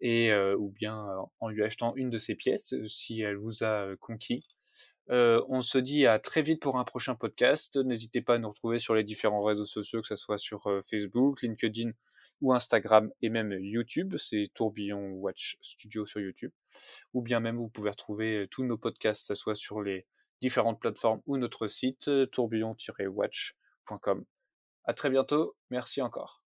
[0.00, 3.36] et euh, ou bien euh, en lui achetant une de ses pièces euh, si elle
[3.36, 4.46] vous a conquis.
[5.08, 7.76] on se dit à très vite pour un prochain podcast.
[7.76, 11.42] N'hésitez pas à nous retrouver sur les différents réseaux sociaux, que ce soit sur Facebook,
[11.42, 11.90] LinkedIn
[12.40, 14.16] ou Instagram et même YouTube.
[14.16, 16.52] C'est Tourbillon Watch Studio sur YouTube.
[17.12, 20.06] Ou bien même vous pouvez retrouver tous nos podcasts, que ce soit sur les
[20.40, 24.24] différentes plateformes ou notre site tourbillon-watch.com.
[24.84, 25.56] À très bientôt.
[25.70, 26.43] Merci encore.